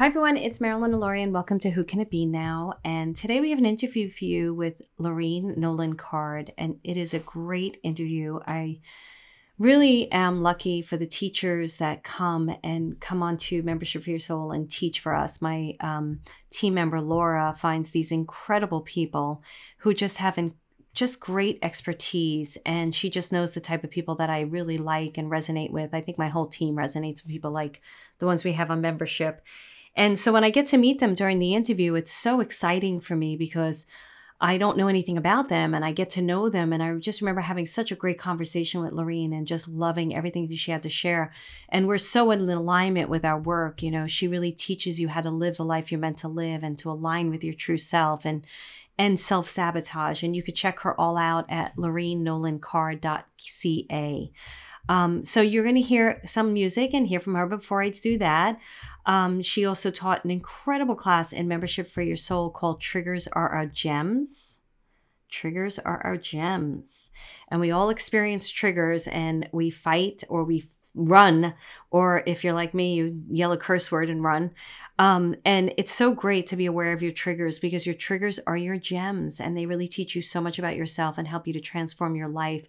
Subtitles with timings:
[0.00, 0.38] Hi, everyone.
[0.38, 2.72] It's Marilyn Alauria, and welcome to Who Can It Be Now?
[2.86, 7.12] And today we have an interview for you with Lorene Nolan Card, and it is
[7.12, 8.40] a great interview.
[8.46, 8.80] I
[9.58, 14.52] really am lucky for the teachers that come and come onto Membership for Your Soul
[14.52, 15.42] and teach for us.
[15.42, 19.42] My um, team member Laura finds these incredible people
[19.80, 20.54] who just have in,
[20.94, 25.18] just great expertise, and she just knows the type of people that I really like
[25.18, 25.92] and resonate with.
[25.92, 27.82] I think my whole team resonates with people like
[28.18, 29.42] the ones we have on membership.
[29.96, 33.16] And so when I get to meet them during the interview, it's so exciting for
[33.16, 33.86] me because
[34.42, 36.72] I don't know anything about them and I get to know them.
[36.72, 40.46] And I just remember having such a great conversation with Lorene and just loving everything
[40.46, 41.30] that she had to share.
[41.68, 43.82] And we're so in alignment with our work.
[43.82, 46.62] You know, she really teaches you how to live the life you're meant to live
[46.62, 48.46] and to align with your true self and
[48.96, 50.22] and self sabotage.
[50.22, 54.32] And you could check her all out at lorenenolancard.ca.
[54.88, 57.46] Um, so you're going to hear some music and hear from her.
[57.46, 58.58] Before I do that,
[59.06, 63.48] um, she also taught an incredible class in Membership for Your Soul called Triggers Are
[63.48, 64.60] Our Gems.
[65.28, 67.10] Triggers are our gems.
[67.48, 71.54] And we all experience triggers and we fight or we run,
[71.90, 74.50] or if you're like me, you yell a curse word and run.
[74.98, 78.56] Um, and it's so great to be aware of your triggers because your triggers are
[78.56, 81.60] your gems and they really teach you so much about yourself and help you to
[81.60, 82.66] transform your life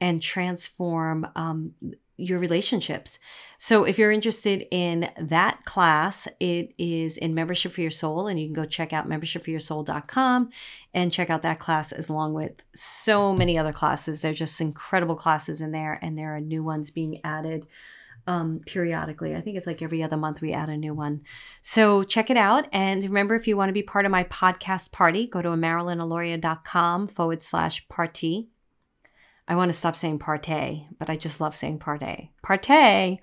[0.00, 1.74] and transform um,
[2.20, 3.18] your relationships.
[3.58, 8.38] So if you're interested in that class, it is in Membership for Your Soul, and
[8.38, 10.50] you can go check out membershipforyoursoul.com
[10.94, 14.22] and check out that class as along with so many other classes.
[14.22, 17.66] They're just incredible classes in there, and there are new ones being added
[18.26, 19.34] um, periodically.
[19.34, 21.22] I think it's like every other month we add a new one.
[21.62, 22.66] So check it out.
[22.72, 27.08] And remember, if you want to be part of my podcast party, go to marilynalauria.com
[27.08, 28.48] forward slash party
[29.50, 32.28] I want to stop saying partay, but I just love saying partay.
[32.46, 33.18] Partay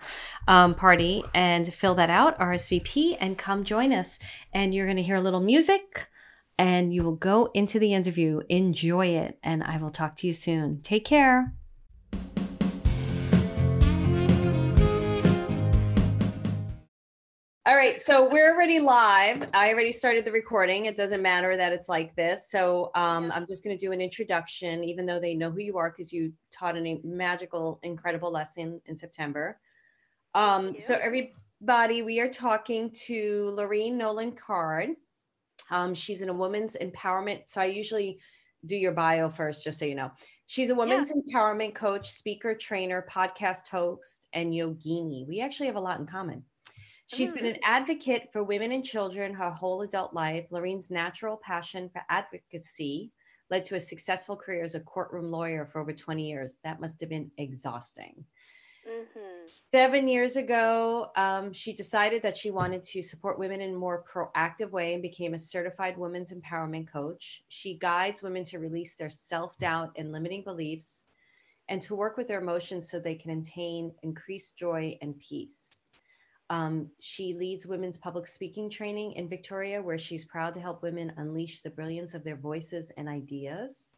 [0.46, 4.20] um, party and fill that out, RSVP, and come join us.
[4.52, 6.10] And you're going to hear a little music
[6.60, 8.42] and you will go into the interview.
[8.50, 9.40] Enjoy it.
[9.42, 10.82] And I will talk to you soon.
[10.82, 11.54] Take care.
[17.68, 19.50] All right, so we're already live.
[19.54, 20.86] I already started the recording.
[20.86, 22.50] It doesn't matter that it's like this.
[22.50, 23.30] So um.
[23.36, 26.14] I'm just going to do an introduction, even though they know who you are because
[26.14, 29.60] you taught a magical, incredible lesson in September.
[30.34, 34.92] Um, so everybody, we are talking to Lorene Nolan Card.
[35.70, 37.42] Um, she's in a woman's empowerment.
[37.48, 38.18] So I usually
[38.66, 40.10] do your bio first, just so you know.
[40.46, 41.38] She's a women's yeah.
[41.38, 45.28] empowerment coach, speaker, trainer, podcast host, and yogini.
[45.28, 46.46] We actually have a lot in common.
[47.08, 47.60] She's been an mm.
[47.64, 50.52] advocate for women and children her whole adult life.
[50.52, 53.12] Lorene's natural passion for advocacy
[53.50, 56.58] led to a successful career as a courtroom lawyer for over 20 years.
[56.64, 58.26] That must have been exhausting.
[58.88, 59.48] Mm-hmm.
[59.74, 64.04] Seven years ago, um, she decided that she wanted to support women in a more
[64.04, 67.44] proactive way and became a certified women's empowerment coach.
[67.50, 71.06] She guides women to release their self doubt and limiting beliefs
[71.70, 75.77] and to work with their emotions so they can attain increased joy and peace.
[76.50, 81.12] Um, she leads women's public speaking training in Victoria, where she's proud to help women
[81.18, 83.90] unleash the brilliance of their voices and ideas.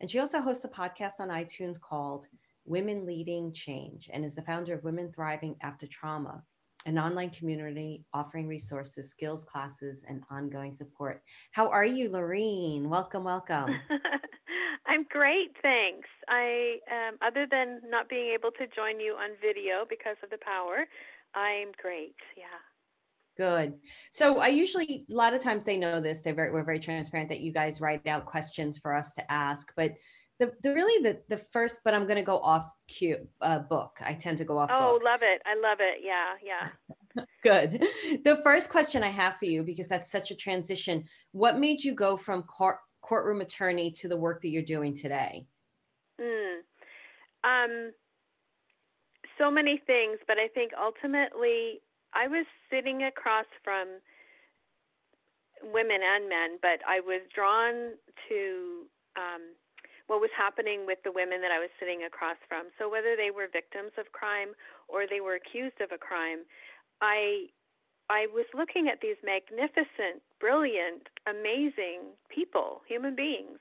[0.00, 2.26] And she also hosts a podcast on iTunes called
[2.64, 6.42] Women Leading Change and is the founder of Women Thriving After Trauma,
[6.86, 11.22] an online community offering resources, skills classes, and ongoing support.
[11.52, 12.88] How are you, Lorene?
[12.88, 13.76] Welcome, welcome.
[14.86, 16.08] I'm great, thanks.
[16.28, 20.38] I, um, other than not being able to join you on video because of the
[20.44, 20.86] power,
[21.34, 22.16] I'm great.
[22.36, 22.44] Yeah.
[23.36, 23.74] Good.
[24.10, 26.22] So I usually a lot of times they know this.
[26.22, 29.72] They're very we're very transparent that you guys write out questions for us to ask,
[29.74, 29.92] but
[30.38, 33.96] the, the really the the first but I'm going to go off cue uh, book.
[34.04, 34.70] I tend to go off.
[34.72, 35.04] Oh, book.
[35.04, 35.40] love it!
[35.46, 36.00] I love it.
[36.02, 37.24] Yeah, yeah.
[37.42, 37.86] Good.
[38.24, 41.04] The first question I have for you because that's such a transition.
[41.32, 45.46] What made you go from court courtroom attorney to the work that you're doing today?
[46.20, 46.60] Hmm.
[47.44, 47.92] Um
[49.42, 51.82] so many things, but I think ultimately
[52.14, 53.98] I was sitting across from
[55.66, 57.98] women and men, but I was drawn
[58.30, 58.86] to
[59.18, 59.58] um,
[60.06, 62.70] what was happening with the women that I was sitting across from.
[62.78, 64.54] So whether they were victims of crime
[64.86, 66.46] or they were accused of a crime,
[67.02, 67.50] I
[68.10, 73.58] I was looking at these magnificent, brilliant, amazing people, human beings,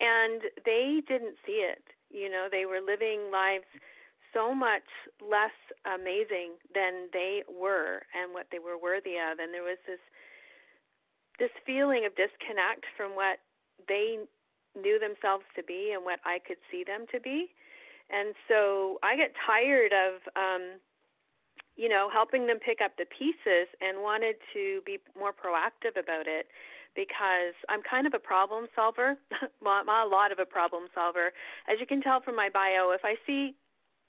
[0.00, 1.84] and they didn't see it.
[2.10, 3.68] You know, they were living lives
[4.34, 4.84] so much
[5.22, 5.54] less
[5.86, 10.02] amazing than they were and what they were worthy of and there was this
[11.38, 13.38] this feeling of disconnect from what
[13.88, 14.18] they
[14.78, 17.50] knew themselves to be and what I could see them to be.
[18.10, 20.78] And so I get tired of um
[21.76, 26.26] you know, helping them pick up the pieces and wanted to be more proactive about
[26.30, 26.46] it
[26.94, 29.16] because I'm kind of a problem solver,
[29.66, 31.32] I'm a lot of a problem solver.
[31.66, 33.56] As you can tell from my bio, if I see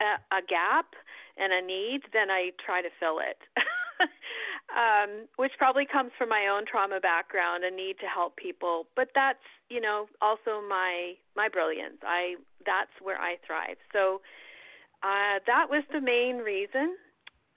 [0.02, 0.94] a, a gap
[1.38, 3.40] and a need, then I try to fill it.
[4.76, 8.88] um, which probably comes from my own trauma background, a need to help people.
[8.96, 12.00] But that's, you know, also my my brilliance.
[12.04, 13.78] I that's where I thrive.
[13.94, 14.22] So
[15.04, 16.96] uh, that was the main reason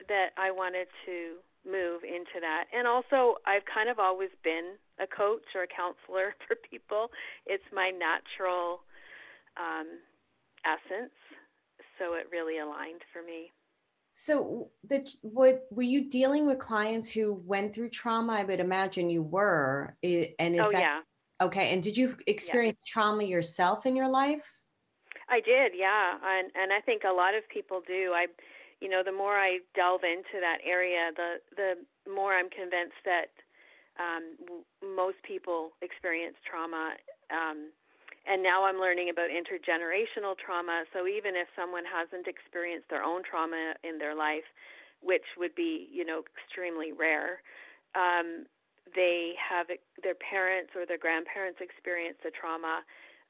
[0.07, 2.65] that I wanted to move into that.
[2.71, 7.11] And also, I've kind of always been a coach or a counselor for people.
[7.45, 8.85] It's my natural
[9.57, 9.99] um,
[10.63, 11.15] essence,
[11.99, 13.51] so it really aligned for me.
[14.11, 18.33] So, the what were you dealing with clients who went through trauma?
[18.33, 19.95] I would imagine you were.
[20.03, 20.99] And is oh that yeah.
[21.41, 21.73] okay?
[21.73, 22.91] And did you experience yeah.
[22.91, 24.43] trauma yourself in your life?
[25.29, 28.11] I did, yeah, and and I think a lot of people do.
[28.15, 28.25] I
[28.81, 33.29] you know, the more I delve into that area, the the more I'm convinced that
[33.99, 34.63] um,
[34.95, 36.95] most people experience trauma.
[37.29, 37.69] Um,
[38.27, 40.83] and now I'm learning about intergenerational trauma.
[40.93, 44.47] So even if someone hasn't experienced their own trauma in their life,
[45.01, 47.41] which would be, you know, extremely rare,
[47.95, 48.45] um,
[48.95, 49.67] they have
[50.03, 52.81] their parents or their grandparents experience the trauma,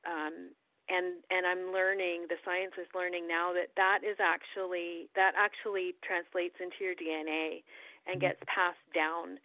[0.08, 0.56] um,
[0.90, 5.94] and and I'm learning the science is learning now that that is actually that actually
[6.02, 7.62] translates into your DNA
[8.08, 8.34] and mm-hmm.
[8.34, 9.38] gets passed down.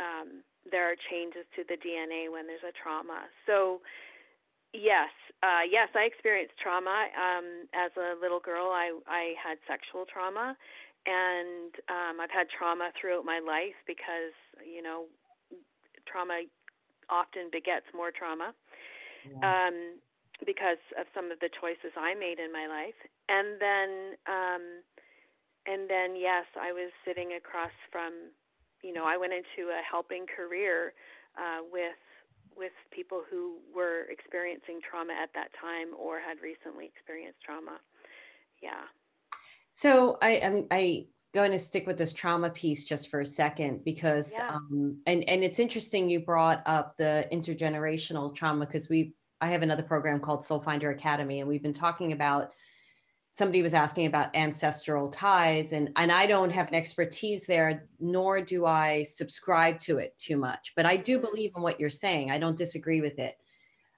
[0.00, 3.30] Um, there are changes to the DNA when there's a trauma.
[3.46, 3.80] So
[4.72, 5.10] yes,
[5.42, 8.70] uh, yes, I experienced trauma um, as a little girl.
[8.72, 10.56] I I had sexual trauma,
[11.06, 14.34] and um, I've had trauma throughout my life because
[14.64, 15.04] you know
[16.06, 16.42] trauma
[17.10, 18.52] often begets more trauma.
[19.24, 19.68] Yeah.
[19.68, 19.98] Um,
[20.46, 22.98] because of some of the choices I made in my life.
[23.28, 23.90] And then
[24.30, 24.64] um
[25.66, 28.30] and then yes, I was sitting across from
[28.82, 30.92] you know, I went into a helping career
[31.36, 31.98] uh with
[32.58, 37.78] with people who were experiencing trauma at that time or had recently experienced trauma.
[38.60, 38.84] Yeah.
[39.72, 43.84] So I am I going to stick with this trauma piece just for a second
[43.84, 44.48] because yeah.
[44.54, 49.62] um and and it's interesting you brought up the intergenerational trauma because we I have
[49.62, 52.52] another program called Soul Finder Academy, and we've been talking about.
[53.38, 58.40] Somebody was asking about ancestral ties, and and I don't have an expertise there, nor
[58.40, 60.72] do I subscribe to it too much.
[60.74, 62.32] But I do believe in what you're saying.
[62.32, 63.36] I don't disagree with it.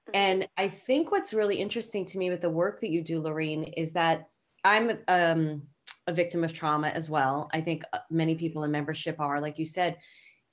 [0.07, 0.11] Mm-hmm.
[0.13, 3.63] And I think what's really interesting to me with the work that you do, Lorene,
[3.63, 4.29] is that
[4.63, 5.63] I'm um,
[6.05, 7.49] a victim of trauma as well.
[7.51, 9.97] I think uh, many people in membership are, like you said.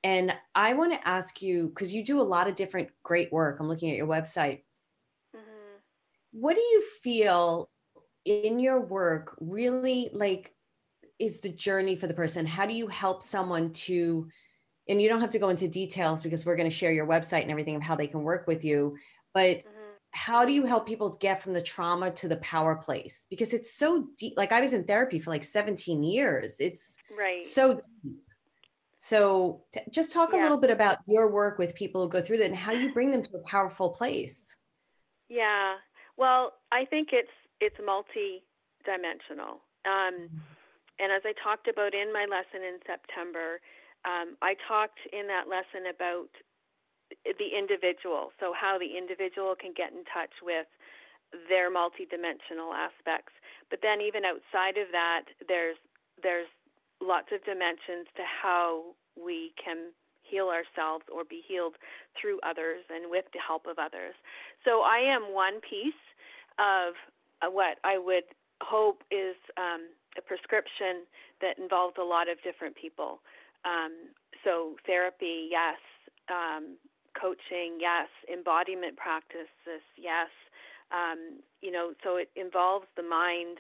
[0.02, 3.58] And I want to ask you, because you do a lot of different great work.
[3.60, 4.62] I'm looking at your website
[6.32, 7.70] what do you feel
[8.28, 10.54] in your work really like
[11.18, 12.46] is the journey for the person?
[12.46, 14.28] How do you help someone to
[14.88, 17.42] and you don't have to go into details because we're going to share your website
[17.42, 18.96] and everything of how they can work with you
[19.34, 19.92] but mm-hmm.
[20.10, 23.26] how do you help people get from the trauma to the power place?
[23.30, 26.60] Because it's so deep like i was in therapy for like 17 years.
[26.60, 27.40] It's right.
[27.40, 28.16] so deep.
[28.98, 30.40] So t- just talk yeah.
[30.40, 32.80] a little bit about your work with people who go through that and how do
[32.80, 34.56] you bring them to a powerful place.
[35.28, 35.76] Yeah.
[36.16, 37.30] Well, I think it's
[37.60, 39.62] it's multi-dimensional.
[39.86, 40.42] Um, mm-hmm.
[40.98, 43.60] and as I talked about in my lesson in September,
[44.06, 46.30] um, I talked in that lesson about
[47.24, 48.30] the individual.
[48.38, 50.68] So how the individual can get in touch with
[51.48, 53.32] their multidimensional aspects.
[53.70, 55.76] But then even outside of that, there's
[56.22, 56.48] there's
[57.00, 61.76] lots of dimensions to how we can heal ourselves or be healed
[62.18, 64.14] through others and with the help of others.
[64.64, 66.02] So I am one piece
[66.58, 66.94] of
[67.46, 68.24] what I would
[68.60, 69.86] hope is um,
[70.18, 71.06] a prescription
[71.40, 73.20] that involves a lot of different people.
[73.64, 74.10] Um,
[74.44, 75.78] so, therapy, yes.
[76.26, 76.76] Um,
[77.14, 78.08] coaching, yes.
[78.26, 80.30] Embodiment practices, yes.
[80.90, 83.58] Um, you know, so it involves the mind,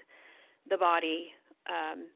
[0.68, 1.30] the body,
[1.68, 2.06] um,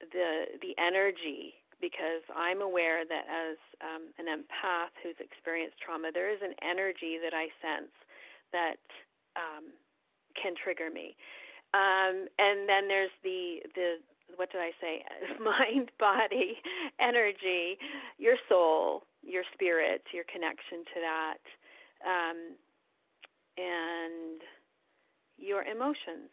[0.00, 1.54] the the energy.
[1.80, 7.20] Because I'm aware that as um, an empath who's experienced trauma, there is an energy
[7.20, 7.92] that I sense
[8.56, 8.80] that
[10.40, 11.16] can trigger me.
[11.74, 13.98] Um, and then there's the the
[14.36, 15.04] what did I say?
[15.40, 16.58] Mind, body,
[17.00, 17.78] energy,
[18.18, 21.42] your soul, your spirit, your connection to that,
[22.06, 22.38] um,
[23.58, 24.40] and
[25.38, 26.30] your emotions,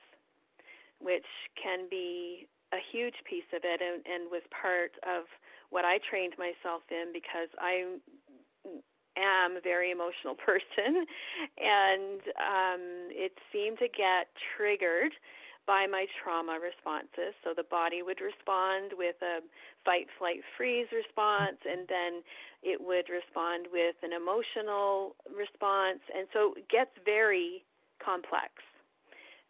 [0.99, 1.27] which
[1.61, 5.25] can be a huge piece of it, and, and was part of
[5.69, 7.97] what I trained myself in because I
[9.17, 11.05] am a very emotional person,
[11.57, 15.11] and um, it seemed to get triggered
[15.67, 17.37] by my trauma responses.
[17.43, 19.45] So the body would respond with a
[19.85, 22.25] fight, flight, freeze response, and then
[22.63, 26.01] it would respond with an emotional response.
[26.09, 27.63] And so it gets very
[28.03, 28.51] complex.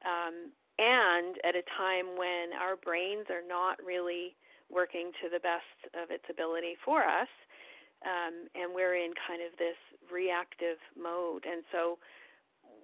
[0.03, 4.35] Um, and at a time when our brains are not really
[4.71, 7.29] working to the best of its ability for us,
[8.05, 9.77] um, and we're in kind of this
[10.11, 11.45] reactive mode.
[11.45, 11.97] And so,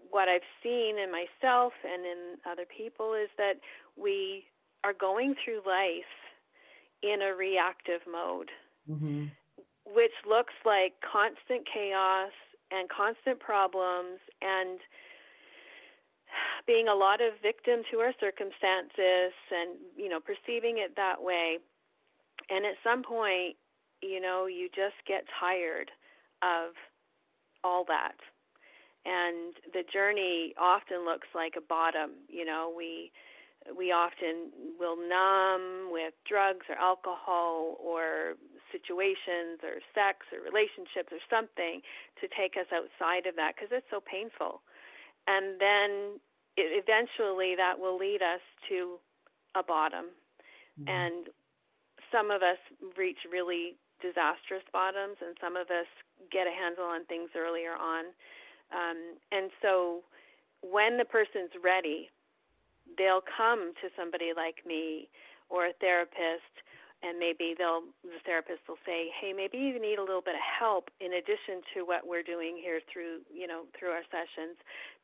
[0.09, 2.19] what I've seen in myself and in
[2.49, 3.59] other people is that
[3.97, 4.45] we
[4.83, 6.13] are going through life
[7.03, 8.49] in a reactive mode,
[8.89, 9.25] mm-hmm.
[9.85, 12.31] which looks like constant chaos
[12.71, 14.79] and constant problems and
[16.65, 21.57] being a lot of victim to our circumstances and you know perceiving it that way
[22.49, 23.55] and at some point
[24.01, 25.91] you know you just get tired
[26.41, 26.73] of
[27.63, 28.15] all that.
[29.05, 32.73] And the journey often looks like a bottom you know.
[32.75, 33.11] We
[33.75, 38.35] we often will numb with drugs or alcohol or
[38.71, 41.81] situations or sex or relationships or something
[42.21, 44.61] to take us outside of that because it's so painful.
[45.27, 46.21] And then
[46.55, 48.99] it, eventually that will lead us to
[49.55, 50.13] a bottom.
[50.77, 50.93] Mm-hmm.
[50.93, 51.27] and
[52.11, 52.61] some of us
[52.97, 55.89] reach really disastrous bottoms and some of us
[56.31, 58.11] get a handle on things earlier on.
[58.71, 60.03] Um, and so
[60.61, 62.09] when the person's ready
[62.95, 65.09] they'll come to somebody like me
[65.49, 66.63] or a therapist
[67.03, 70.41] and maybe they'll the therapist will say hey maybe you need a little bit of
[70.41, 74.55] help in addition to what we're doing here through you know through our sessions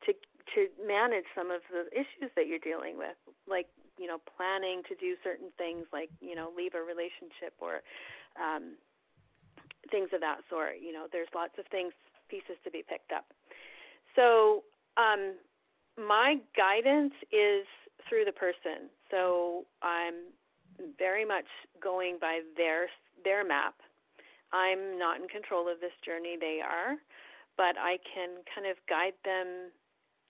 [0.06, 0.16] to
[0.52, 4.94] to manage some of the issues that you're dealing with like you know planning to
[4.96, 7.84] do certain things like you know leave a relationship or
[8.40, 8.76] um
[9.90, 11.92] things of that sort you know there's lots of things
[12.28, 13.26] pieces to be picked up
[14.16, 14.64] so
[14.96, 15.34] um
[15.96, 17.66] my guidance is
[18.08, 20.14] through the person so i'm
[20.98, 21.46] very much
[21.82, 22.88] going by their
[23.24, 23.74] their map.
[24.52, 26.96] I'm not in control of this journey; they are,
[27.56, 29.70] but I can kind of guide them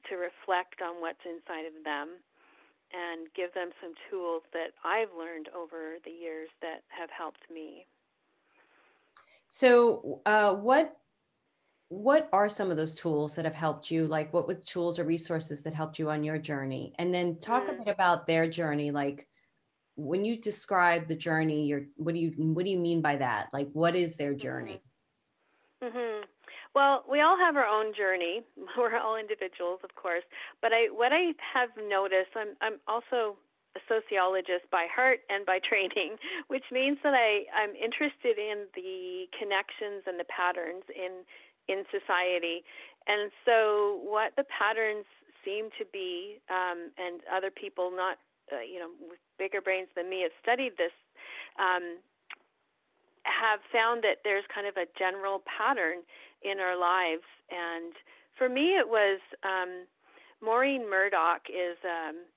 [0.08, 2.20] to reflect on what's inside of them
[2.92, 7.86] and give them some tools that I've learned over the years that have helped me.
[9.56, 10.96] So, uh, what
[11.88, 14.08] what are some of those tools that have helped you?
[14.08, 16.92] Like, what with tools or resources that helped you on your journey?
[16.98, 17.68] And then talk mm.
[17.68, 19.28] a bit about their journey, like
[19.96, 23.46] when you describe the journey you're what do you what do you mean by that
[23.52, 24.82] like what is their journey
[25.82, 26.24] mm-hmm.
[26.74, 28.42] well we all have our own journey
[28.76, 30.24] we're all individuals of course
[30.60, 33.36] but i what i have noticed i'm i'm also
[33.76, 36.16] a sociologist by heart and by training
[36.48, 41.26] which means that i i'm interested in the connections and the patterns in
[41.66, 42.62] in society
[43.06, 45.04] and so what the patterns
[45.44, 48.16] seem to be um, and other people not
[48.52, 50.92] uh, you know, with bigger brains than me have studied this,
[51.58, 52.00] um,
[53.24, 56.04] have found that there's kind of a general pattern
[56.42, 57.24] in our lives.
[57.48, 57.96] And
[58.36, 59.88] for me, it was um,
[60.44, 62.28] Maureen Murdock is um,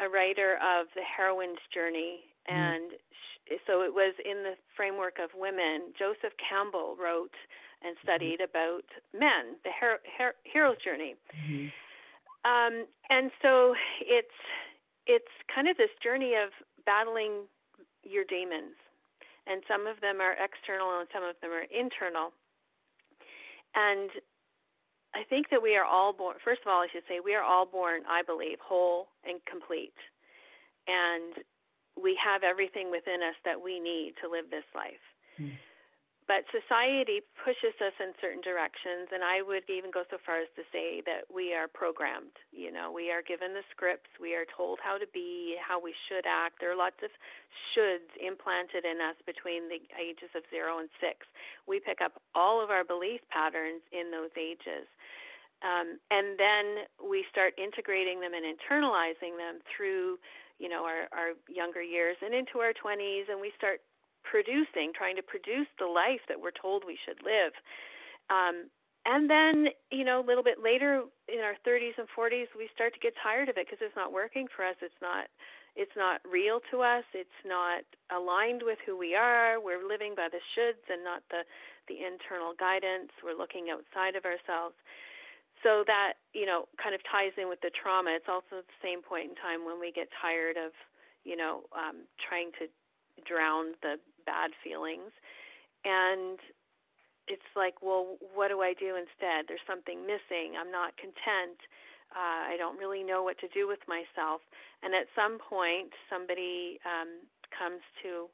[0.00, 2.54] a writer of The Heroine's Journey, mm.
[2.54, 5.92] and sh- so it was in the framework of women.
[5.98, 7.34] Joseph Campbell wrote
[7.82, 8.06] and mm-hmm.
[8.06, 8.50] studied mm-hmm.
[8.50, 11.14] about men, the hero, hero, hero's journey.
[11.36, 11.68] Mm-hmm.
[12.40, 14.40] Um, and so it's
[15.06, 16.50] it's kind of this journey of
[16.86, 17.44] battling
[18.04, 18.76] your demons.
[19.46, 22.32] And some of them are external and some of them are internal.
[23.74, 24.10] And
[25.14, 27.42] I think that we are all born, first of all, I should say, we are
[27.42, 29.96] all born, I believe, whole and complete.
[30.86, 31.34] And
[32.00, 35.02] we have everything within us that we need to live this life.
[35.40, 35.52] Mm
[36.30, 40.46] but society pushes us in certain directions and i would even go so far as
[40.54, 44.46] to say that we are programmed you know we are given the scripts we are
[44.46, 46.62] told how to be how we should act.
[46.62, 47.10] There are lots of
[47.74, 51.26] shoulds implanted in us between the ages of 0 and 6
[51.66, 54.86] we pick up all of our belief patterns in those ages.
[55.66, 60.22] Um, and then we start integrating them and internalizing them through
[60.62, 63.82] you know our, our younger years and into our 20s and we start
[64.30, 67.50] producing, trying to produce the life that we're told we should live.
[68.30, 68.70] Um,
[69.02, 72.94] and then, you know, a little bit later in our 30s and 40s, we start
[72.94, 74.76] to get tired of it because it's not working for us.
[74.80, 75.26] It's not
[75.78, 77.06] it's not real to us.
[77.14, 79.62] It's not aligned with who we are.
[79.62, 81.46] We're living by the shoulds and not the
[81.88, 83.10] the internal guidance.
[83.22, 84.74] We're looking outside of ourselves.
[85.62, 88.16] So that, you know, kind of ties in with the trauma.
[88.16, 90.72] It's also the same point in time when we get tired of,
[91.24, 92.68] you know, um, trying to
[93.28, 95.12] drown the bad feelings.
[95.84, 96.38] And
[97.28, 99.46] it's like, well, what do I do instead?
[99.46, 100.58] There's something missing.
[100.58, 101.58] I'm not content.
[102.10, 104.42] Uh, I don't really know what to do with myself.
[104.82, 107.22] And at some point, somebody um,
[107.54, 108.26] comes to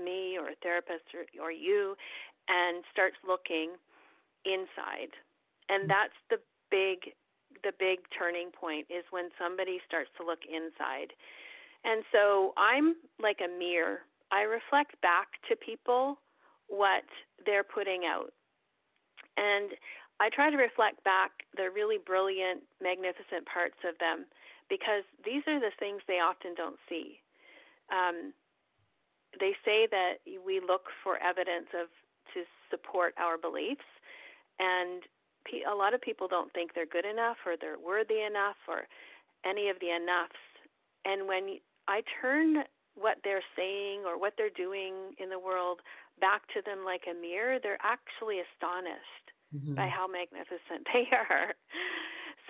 [0.00, 1.94] me or a therapist or, or you
[2.48, 3.78] and starts looking
[4.44, 5.14] inside.
[5.68, 5.88] And mm.
[5.88, 6.38] that's the
[6.70, 7.14] big
[7.62, 11.12] the big turning point is when somebody starts to look inside.
[11.84, 14.02] And so I'm like a mirror.
[14.32, 16.18] I reflect back to people
[16.68, 17.04] what
[17.44, 18.32] they're putting out.
[19.36, 19.76] And
[20.20, 24.24] I try to reflect back the really brilliant, magnificent parts of them
[24.68, 27.20] because these are the things they often don't see.
[27.92, 28.32] Um,
[29.38, 31.88] they say that we look for evidence of
[32.32, 33.84] to support our beliefs,
[34.58, 35.02] and
[35.68, 38.88] a lot of people don't think they're good enough or they're worthy enough or
[39.44, 40.40] any of the enoughs.
[41.04, 41.58] And when
[41.88, 45.80] I turn what they're saying or what they're doing in the world
[46.20, 49.74] back to them like a mirror, they're actually astonished mm-hmm.
[49.74, 51.56] by how magnificent they are.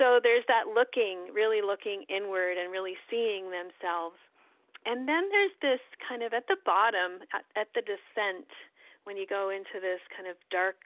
[0.01, 4.17] So there's that looking, really looking inward and really seeing themselves.
[4.83, 8.49] And then there's this kind of at the bottom, at, at the descent,
[9.05, 10.79] when you go into this kind of dark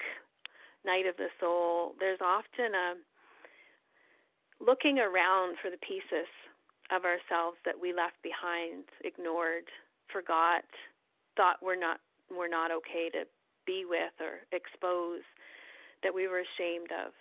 [0.84, 2.96] night of the soul, there's often a
[4.60, 6.28] looking around for the pieces
[6.90, 9.66] of ourselves that we left behind, ignored,
[10.12, 10.64] forgot,
[11.36, 12.00] thought we're not
[12.30, 13.22] we're not okay to
[13.66, 15.22] be with or expose,
[16.02, 17.14] that we were ashamed of.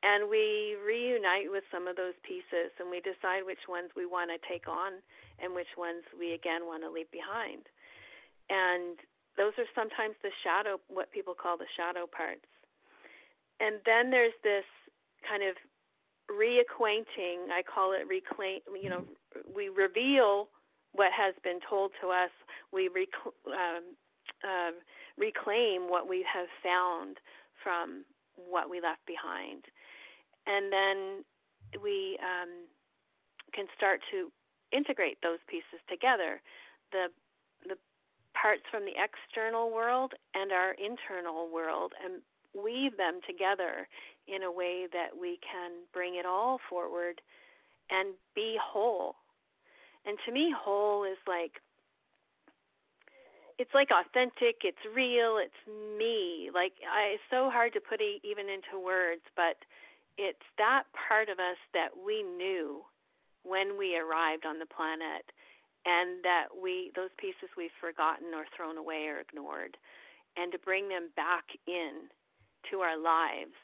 [0.00, 4.32] And we reunite with some of those pieces and we decide which ones we want
[4.32, 5.04] to take on
[5.40, 7.68] and which ones we again want to leave behind.
[8.48, 8.96] And
[9.36, 12.48] those are sometimes the shadow, what people call the shadow parts.
[13.60, 14.64] And then there's this
[15.20, 15.52] kind of
[16.30, 19.04] reacquainting, I call it reclaim, you know,
[19.54, 20.48] we reveal
[20.92, 22.30] what has been told to us,
[22.72, 23.96] we rec- um,
[24.42, 24.72] uh,
[25.18, 27.18] reclaim what we have found
[27.62, 28.04] from
[28.36, 29.64] what we left behind.
[30.46, 31.24] And then
[31.82, 32.66] we um,
[33.52, 34.32] can start to
[34.72, 36.40] integrate those pieces together.
[36.92, 37.06] The
[37.68, 37.76] the
[38.32, 42.22] parts from the external world and our internal world and
[42.54, 43.88] weave them together
[44.26, 47.20] in a way that we can bring it all forward
[47.90, 49.16] and be whole.
[50.06, 51.60] And to me, whole is like
[53.58, 56.48] it's like authentic, it's real, it's me.
[56.48, 59.60] Like I, it's so hard to put it even into words, but
[60.16, 62.80] it's that part of us that we knew
[63.44, 65.28] when we arrived on the planet
[65.84, 69.76] and that we those pieces we've forgotten or thrown away or ignored
[70.36, 72.08] and to bring them back in
[72.70, 73.56] to our lives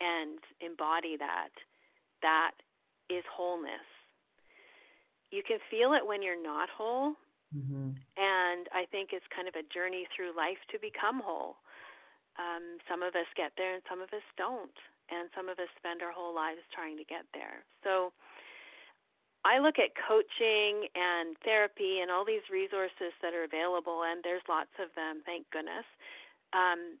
[0.00, 1.50] and embody that
[2.22, 2.52] that
[3.10, 3.86] is wholeness
[5.30, 7.14] you can feel it when you're not whole
[7.52, 7.92] Mm-hmm.
[8.16, 11.60] And I think it's kind of a journey through life to become whole.
[12.40, 14.76] Um, some of us get there and some of us don't.
[15.12, 17.60] And some of us spend our whole lives trying to get there.
[17.84, 18.16] So
[19.44, 24.46] I look at coaching and therapy and all these resources that are available, and there's
[24.48, 25.84] lots of them, thank goodness.
[26.56, 26.96] Um,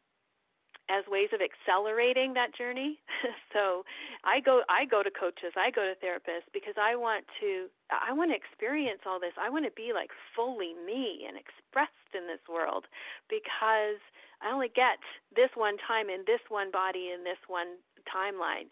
[0.90, 2.98] as ways of accelerating that journey.
[3.54, 3.84] so
[4.24, 8.12] I go I go to coaches, I go to therapists because I want to I
[8.12, 9.34] want to experience all this.
[9.38, 12.86] I want to be like fully me and expressed in this world
[13.30, 14.00] because
[14.42, 14.98] I only get
[15.34, 17.78] this one time in this one body in this one
[18.10, 18.66] timeline.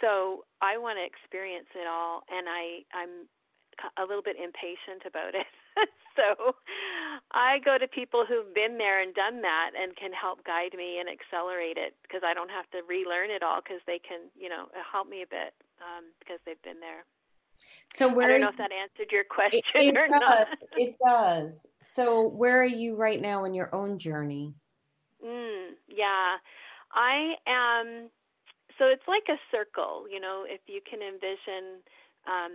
[0.00, 3.24] So I want to experience it all and I I'm
[3.98, 5.48] a little bit impatient about it.
[6.16, 6.54] so
[7.32, 10.98] I go to people who've been there and done that and can help guide me
[10.98, 14.48] and accelerate it because I don't have to relearn it all because they can, you
[14.48, 17.04] know, help me a bit um, because they've been there.
[17.94, 20.48] So where I don't know if that answered your question it, it or does, not.
[20.76, 21.66] It does.
[21.80, 24.54] So where are you right now in your own journey?
[25.24, 26.36] Mm, yeah,
[26.92, 28.10] I am.
[28.78, 30.44] So it's like a circle, you know.
[30.46, 31.80] If you can envision
[32.26, 32.52] um,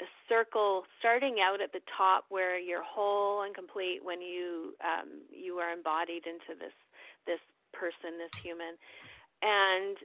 [0.00, 5.22] a circle starting out at the top where you're whole and complete when you um,
[5.30, 6.74] you are embodied into this
[7.26, 7.40] this
[7.72, 8.74] person, this human,
[9.42, 9.96] and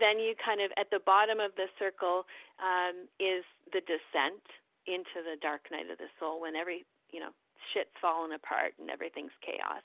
[0.00, 2.24] then you kind of at the bottom of the circle
[2.58, 4.42] um, is the descent
[4.86, 7.30] into the dark night of the soul when every you know
[7.72, 9.84] shit's fallen apart and everything's chaos.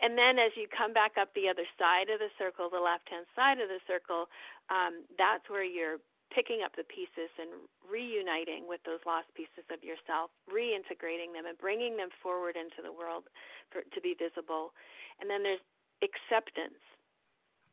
[0.00, 3.04] And then as you come back up the other side of the circle, the left
[3.12, 4.32] hand side of the circle,
[4.72, 7.50] um, that's where you're picking up the pieces and
[7.82, 12.92] reuniting with those lost pieces of yourself, reintegrating them and bringing them forward into the
[12.94, 13.26] world
[13.70, 14.72] for, to be visible.
[15.18, 15.62] And then there's
[16.02, 16.78] acceptance.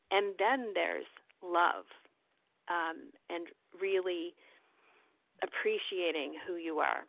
[0.09, 1.09] And then there's
[1.43, 1.85] love
[2.67, 3.47] um, and
[3.79, 4.33] really
[5.43, 7.05] appreciating who you are.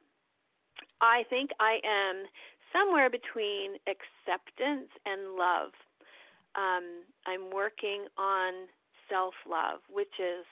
[1.00, 2.26] I think I am
[2.72, 5.72] somewhere between acceptance and love.
[6.56, 8.68] Um, I'm working on
[9.08, 10.44] self love, which is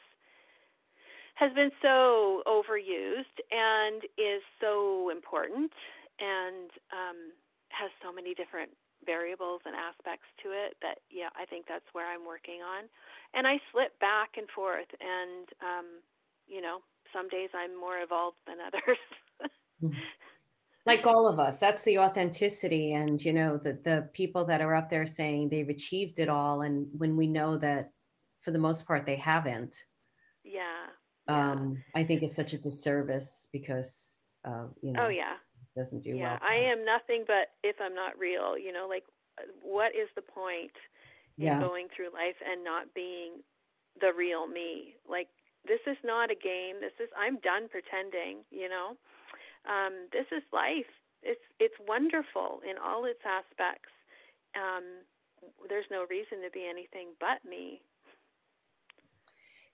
[1.37, 5.71] has been so overused and is so important
[6.19, 7.33] and um,
[7.69, 8.71] has so many different
[9.05, 12.89] variables and aspects to it that yeah i think that's where i'm working on
[13.35, 15.85] and i slip back and forth and um
[16.49, 16.79] you know
[17.13, 18.99] some days i'm more evolved than others
[19.85, 19.95] mm-hmm.
[20.87, 24.75] like all of us that's the authenticity and you know the the people that are
[24.75, 27.93] up there saying they've achieved it all and when we know that
[28.47, 29.85] for the most part they haven't.
[31.29, 35.35] Um i think it's such a disservice because uh you know oh yeah
[35.77, 39.05] doesn't do yeah, well i am nothing but if i'm not real you know like
[39.63, 40.73] what is the point
[41.39, 41.61] in yeah.
[41.61, 43.43] going through life and not being
[44.01, 45.29] the real me like
[45.67, 48.97] this is not a game this is i'm done pretending you know
[49.67, 50.89] um, this is life.
[51.23, 53.91] It's it's wonderful in all its aspects.
[54.55, 55.03] Um,
[55.69, 57.83] there's no reason to be anything but me.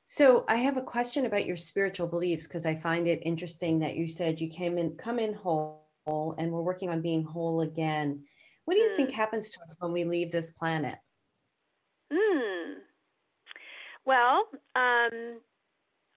[0.05, 3.97] So I have a question about your spiritual beliefs because I find it interesting that
[3.97, 8.25] you said you came in come in whole and we're working on being whole again.
[8.65, 9.17] What do you think hmm.
[9.17, 10.99] happens to us when we leave this planet?
[12.13, 12.75] Hmm.
[14.05, 15.41] Well, um,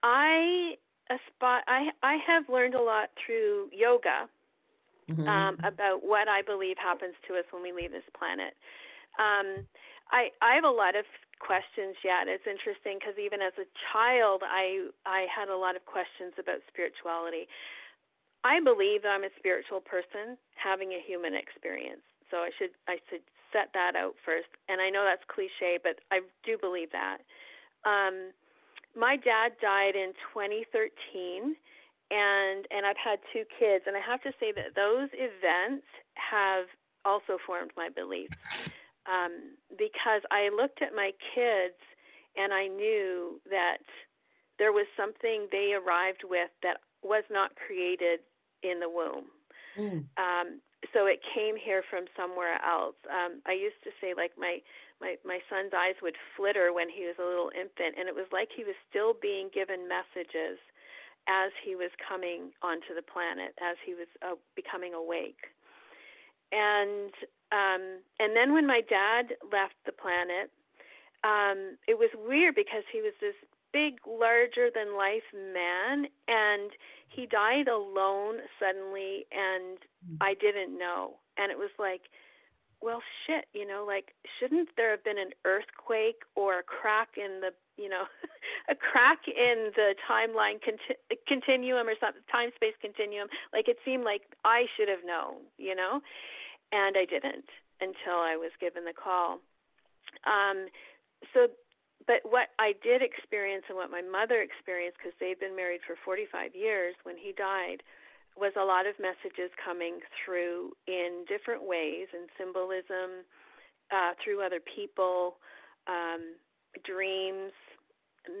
[0.02, 0.74] I
[1.10, 4.28] a spot I I have learned a lot through yoga
[5.08, 5.28] mm-hmm.
[5.28, 8.54] um, about what I believe happens to us when we leave this planet.
[9.18, 9.66] Um,
[10.10, 11.04] I I have a lot of
[11.38, 12.28] questions yet.
[12.28, 16.64] It's interesting because even as a child, I I had a lot of questions about
[16.68, 17.48] spirituality.
[18.44, 22.04] I believe I'm a spiritual person having a human experience.
[22.30, 24.50] So I should I should set that out first.
[24.68, 27.22] And I know that's cliche, but I do believe that.
[27.84, 28.32] Um,
[28.96, 31.54] my dad died in 2013
[32.10, 36.66] and and I've had two kids and I have to say that those events have
[37.04, 38.36] also formed my beliefs
[39.06, 41.78] um, because I looked at my kids
[42.36, 43.82] and I knew that
[44.58, 48.20] there was something they arrived with that was not created
[48.62, 49.30] in the womb.
[49.78, 50.04] Mm.
[50.16, 50.60] Um,
[50.92, 52.96] so it came here from somewhere else.
[53.08, 54.58] Um, I used to say like my
[55.00, 58.28] my my son's eyes would flitter when he was a little infant and it was
[58.32, 60.56] like he was still being given messages
[61.28, 65.52] as he was coming onto the planet as he was uh, becoming awake
[66.52, 67.10] and
[67.52, 70.50] um and then when my dad left the planet
[71.24, 73.34] um it was weird because he was this
[73.72, 76.70] big larger than life man and
[77.08, 80.16] he died alone suddenly and mm.
[80.20, 81.16] I didn't know.
[81.36, 82.02] And it was like
[82.82, 87.40] well shit you know like shouldn't there have been an earthquake or a crack in
[87.40, 88.04] the you know
[88.70, 93.28] a crack in the timeline conti- continuum or something time space continuum?
[93.52, 96.00] Like it seemed like i should have known you know
[96.76, 97.48] and i didn't
[97.80, 99.40] until i was given the call
[100.28, 100.68] um
[101.32, 101.48] so
[102.04, 105.96] but what i did experience and what my mother experienced because they'd been married for
[106.04, 107.80] 45 years when he died
[108.36, 113.24] was a lot of messages coming through in different ways and symbolism
[113.90, 115.40] uh, through other people,
[115.88, 116.36] um,
[116.84, 117.52] dreams,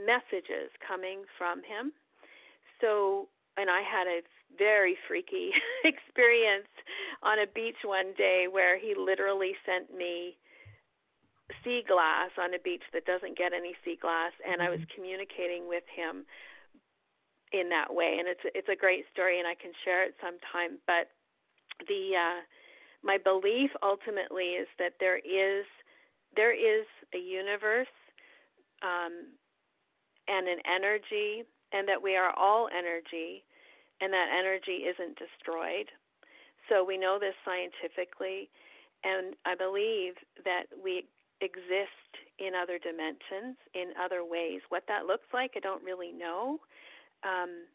[0.04, 1.92] messages coming from him.
[2.80, 4.20] So, and I had a
[4.58, 5.50] very freaky
[5.84, 6.68] experience
[7.22, 10.36] on a beach one day where he literally sent me
[11.62, 14.94] sea glass on a beach that doesn't get any sea glass, and I was mm-hmm.
[14.94, 16.26] communicating with him
[17.52, 20.78] in that way and it's it's a great story and I can share it sometime
[20.86, 21.14] but
[21.86, 22.40] the uh
[23.04, 25.64] my belief ultimately is that there is
[26.34, 27.94] there is a universe
[28.82, 29.30] um
[30.26, 33.44] and an energy and that we are all energy
[34.00, 35.86] and that energy isn't destroyed
[36.68, 38.48] so we know this scientifically
[39.04, 41.06] and I believe that we
[41.40, 46.58] exist in other dimensions in other ways what that looks like I don't really know
[47.24, 47.66] um,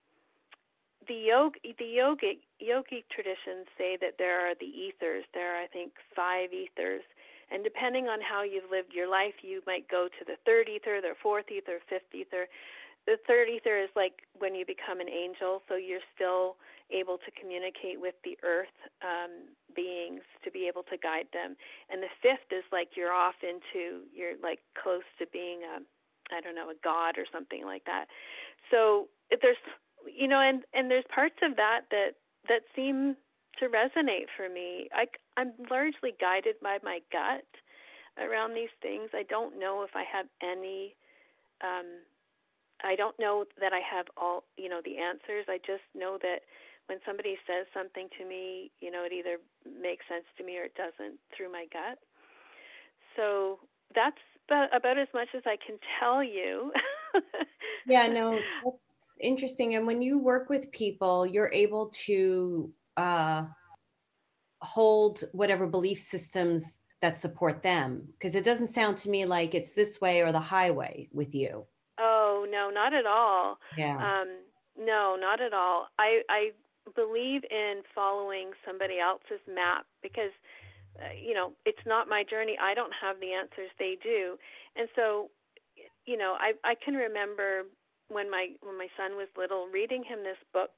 [1.07, 5.25] the yoga, the yogic yogic traditions say that there are the ethers.
[5.33, 7.01] There are, I think, five ethers,
[7.51, 11.01] and depending on how you've lived your life, you might go to the third ether,
[11.01, 12.47] the fourth ether, fifth ether.
[13.07, 16.55] The third ether is like when you become an angel, so you're still
[16.91, 21.55] able to communicate with the earth um, beings to be able to guide them.
[21.89, 25.79] And the fifth is like you're off into, you're like close to being a,
[26.35, 28.05] I don't know, a god or something like that.
[28.69, 29.07] So
[29.41, 29.57] there's
[30.07, 32.11] you know and and there's parts of that that
[32.47, 33.15] that seem
[33.59, 35.05] to resonate for me i
[35.37, 37.45] i'm largely guided by my gut
[38.17, 40.95] around these things i don't know if i have any
[41.63, 41.85] um
[42.83, 46.41] i don't know that i have all you know the answers i just know that
[46.91, 50.67] when somebody says something to me you know it either makes sense to me or
[50.67, 51.97] it doesn't through my gut
[53.15, 53.59] so
[53.95, 56.71] that's about, about as much as i can tell you
[57.87, 59.75] yeah no that's interesting.
[59.75, 63.43] And when you work with people, you're able to uh,
[64.61, 68.07] hold whatever belief systems that support them.
[68.13, 71.65] Because it doesn't sound to me like it's this way or the highway with you.
[71.99, 73.57] Oh no, not at all.
[73.77, 73.95] Yeah.
[73.95, 74.27] Um,
[74.77, 75.87] no, not at all.
[75.99, 76.51] I I
[76.95, 80.31] believe in following somebody else's map because
[80.99, 82.57] uh, you know it's not my journey.
[82.61, 83.71] I don't have the answers.
[83.79, 84.37] They do,
[84.75, 85.29] and so
[86.05, 87.63] you know I I can remember
[88.09, 90.71] when my when my son was little reading him this book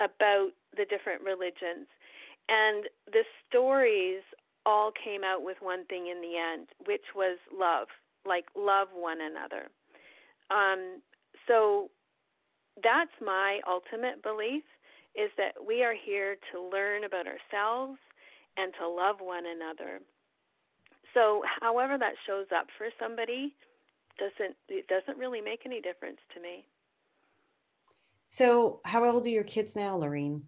[0.00, 1.86] about the different religions
[2.48, 4.22] and the stories
[4.66, 7.88] all came out with one thing in the end which was love
[8.26, 9.68] like love one another
[10.50, 11.00] um,
[11.46, 11.90] so
[12.82, 14.64] that's my ultimate belief
[15.14, 17.98] is that we are here to learn about ourselves
[18.56, 20.00] and to love one another.
[21.12, 23.54] So, however that shows up for somebody
[24.18, 26.66] doesn't it doesn't really make any difference to me.
[28.26, 30.42] So, how old are your kids now, Lorene?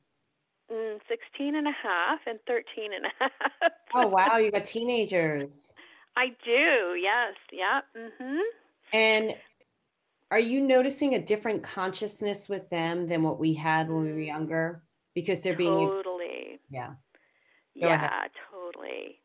[0.72, 3.72] Mm, 16 and a half and 13 and a half.
[3.94, 4.36] oh, wow.
[4.38, 5.72] You got teenagers.
[6.16, 6.98] I do.
[7.00, 7.34] Yes.
[7.52, 7.80] Yeah.
[7.96, 8.40] Mhm.
[8.92, 9.34] And
[10.30, 14.20] are you noticing a different consciousness with them than what we had when we were
[14.20, 14.82] younger?
[15.14, 16.58] Because they're being totally.
[16.70, 16.94] Yeah.
[17.80, 18.30] Go yeah, ahead.
[18.50, 19.20] totally.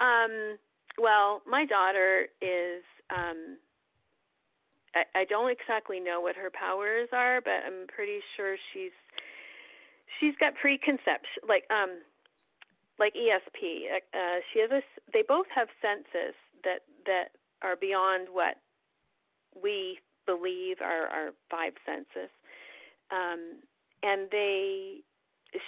[0.00, 0.56] Um,
[0.98, 2.82] well, my daughter is.
[3.10, 3.58] Um,
[4.94, 8.92] I, I don't exactly know what her powers are, but I'm pretty sure she's
[10.20, 12.00] she's got preconception, like um,
[12.98, 13.92] like ESP.
[14.14, 14.82] Uh, she has a.
[15.12, 18.56] They both have senses that that are beyond what
[19.60, 22.30] we believe our, our five senses.
[23.10, 23.62] Um,
[24.02, 25.00] and they,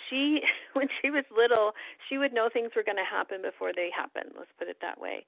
[0.09, 0.41] she,
[0.75, 1.73] when she was little,
[2.09, 4.35] she would know things were going to happen before they happened.
[4.37, 5.25] Let's put it that way.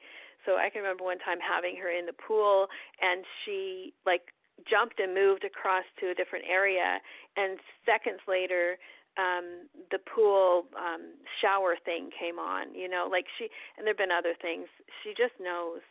[0.46, 2.66] So I can remember one time having her in the pool,
[3.00, 4.32] and she like
[4.68, 6.98] jumped and moved across to a different area,
[7.36, 8.76] and seconds later,
[9.18, 14.14] um the pool um shower thing came on you know like she and there've been
[14.14, 14.66] other things
[15.02, 15.82] she just knows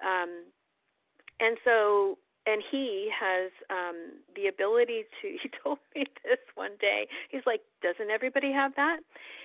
[0.00, 0.48] um
[1.40, 7.06] and so and he has um the ability to he told me this one day
[7.30, 9.00] he's like doesn't everybody have that?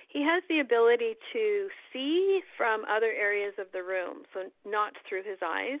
[0.08, 5.22] He has the ability to see from other areas of the room so not through
[5.22, 5.80] his eyes.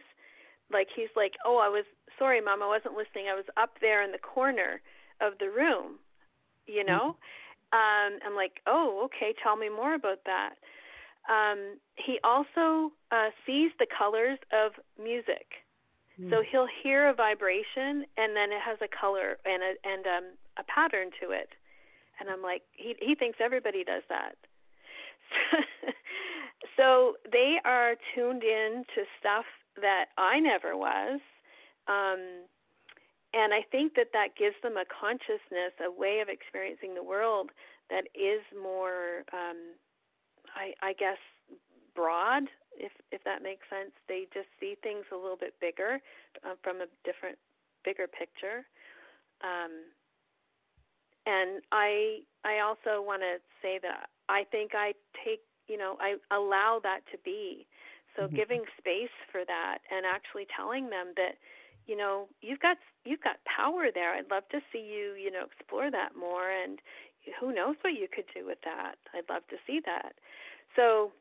[0.72, 1.84] Like he's like oh i was
[2.18, 3.26] sorry mom i wasn't listening.
[3.30, 4.80] I was up there in the corner
[5.20, 5.98] of the room
[6.66, 7.16] you know?
[7.74, 8.14] Mm-hmm.
[8.14, 10.54] um i'm like oh okay tell me more about that.
[11.28, 15.64] Um he also uh sees the colors of music
[16.30, 16.42] so hmm.
[16.50, 20.24] he'll hear a vibration and then it has a color and a and um
[20.58, 21.50] a pattern to it.
[22.18, 24.34] And I'm like he he thinks everybody does that.
[26.76, 29.44] so they are tuned in to stuff
[29.80, 31.20] that I never was.
[31.86, 32.46] Um
[33.32, 37.50] and I think that that gives them a consciousness, a way of experiencing the world
[37.90, 39.78] that is more um
[40.56, 41.18] I I guess
[41.94, 42.44] broad
[42.78, 43.92] if if that makes sense.
[44.08, 46.00] They just see things a little bit bigger
[46.44, 47.38] uh, from a different,
[47.84, 48.64] bigger picture.
[49.42, 49.90] Um,
[51.26, 56.16] and I I also want to say that I think I take you know I
[56.30, 57.66] allow that to be.
[58.16, 58.36] So mm-hmm.
[58.36, 61.36] giving space for that and actually telling them that
[61.86, 64.14] you know you've got you've got power there.
[64.14, 66.80] I'd love to see you you know explore that more and
[67.40, 68.94] who knows what you could do with that.
[69.14, 70.14] I'd love to see that.
[70.76, 71.12] So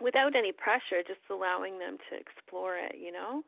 [0.00, 3.42] without any pressure, just allowing them to explore it, you know?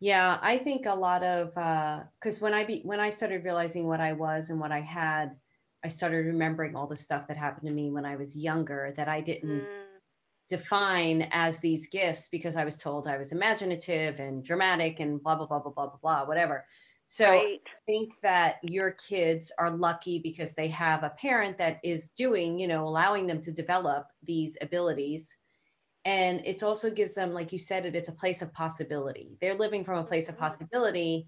[0.00, 3.86] Yeah, I think a lot of because uh, when I be when I started realizing
[3.86, 5.36] what I was and what I had,
[5.84, 9.08] I started remembering all the stuff that happened to me when I was younger that
[9.08, 9.66] I didn't mm.
[10.48, 15.36] define as these gifts because I was told I was imaginative and dramatic and blah
[15.36, 16.64] blah blah blah blah blah blah whatever.
[17.04, 17.60] So right.
[17.66, 22.58] I think that your kids are lucky because they have a parent that is doing,
[22.58, 25.36] you know, allowing them to develop these abilities
[26.04, 29.36] and it also gives them like you said it it's a place of possibility.
[29.40, 30.44] They're living from a place of mm-hmm.
[30.44, 31.26] possibility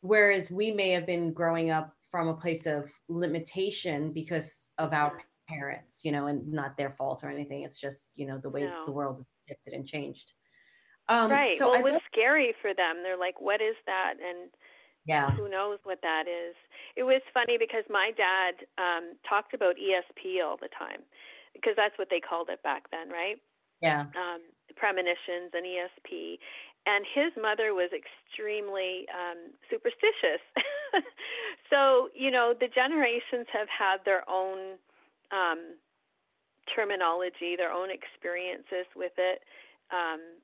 [0.00, 5.20] whereas we may have been growing up from a place of limitation because of our
[5.48, 7.62] parents you know and not their fault or anything.
[7.62, 8.84] It's just you know the way no.
[8.86, 10.32] the world has shifted and changed.
[11.10, 11.56] Um, right.
[11.56, 14.14] so well, it was scary for them they're like what is that?
[14.20, 14.50] And
[15.06, 15.30] yeah.
[15.30, 16.54] who knows what that is.
[16.94, 21.00] It was funny because my dad um, talked about esp all the time
[21.54, 23.38] because that's what they called it back then right
[23.80, 24.06] yeah.
[24.16, 24.42] um,
[24.76, 26.38] premonitions and esp
[26.86, 30.42] and his mother was extremely um, superstitious.
[31.70, 34.78] So you know the generations have had their own
[35.32, 35.76] um,
[36.74, 39.42] terminology their own experiences with it.
[39.92, 40.40] Um,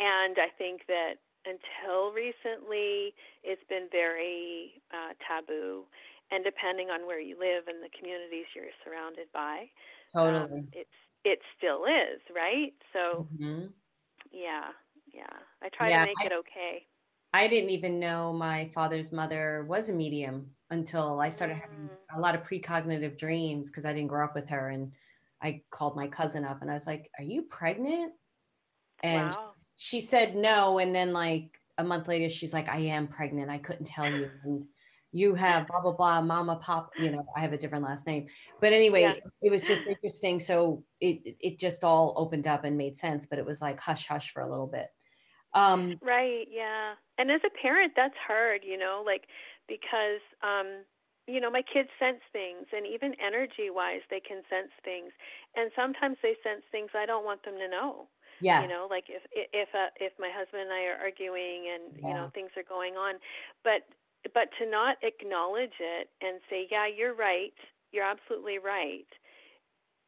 [0.00, 1.14] and i think that
[1.46, 5.84] until recently it's been very uh, taboo,
[6.30, 9.66] and depending on where you live and the communities you're surrounded by,
[10.14, 10.60] Totally.
[10.60, 12.74] um, it's it still is right.
[12.92, 13.74] So Mhm.
[14.30, 14.72] yeah,
[15.12, 16.86] yeah, I try Yeah, to make I- it okay.
[17.32, 21.96] I didn't even know my father's mother was a medium until I started having Mm.
[22.12, 24.68] a lot of precognitive dreams because I didn't grow up with her.
[24.68, 24.94] And
[25.40, 28.14] I called my cousin up and I was like, Are you pregnant?
[29.02, 29.56] And Wow.
[29.76, 30.78] she said no.
[30.80, 33.50] And then, like, a month later, she's like, I am pregnant.
[33.50, 34.40] I couldn't tell you.
[34.44, 34.68] And
[35.12, 36.90] you have blah, blah, blah, mama, pop.
[36.96, 38.26] You know, I have a different last name.
[38.60, 39.14] But anyway, Yeah.
[39.42, 40.40] it was just interesting.
[40.40, 43.26] So it, it just all opened up and made sense.
[43.26, 44.88] But it was like hush, hush for a little bit.
[45.54, 46.94] Um, Right, yeah.
[47.18, 49.26] And as a parent, that's hard, you know, like
[49.68, 50.84] because um
[51.26, 55.12] you know, my kids sense things and even energy-wise they can sense things.
[55.54, 58.08] And sometimes they sense things I don't want them to know.
[58.40, 58.64] yes.
[58.64, 62.14] You know, like if if uh, if my husband and I are arguing and you
[62.14, 63.16] know things are going on,
[63.62, 63.82] but
[64.34, 67.54] but to not acknowledge it and say, "Yeah, you're right.
[67.92, 69.08] You're absolutely right."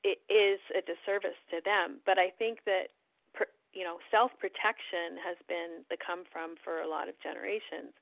[0.05, 2.01] It is a disservice to them.
[2.05, 2.88] But I think that
[3.75, 7.94] you know, self-protection has been the come from for a lot of generations.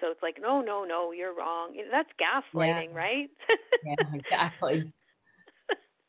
[0.00, 3.28] So it's like, "No, no, no, you're wrong." That's gaslighting, right?
[3.84, 4.92] yeah, exactly.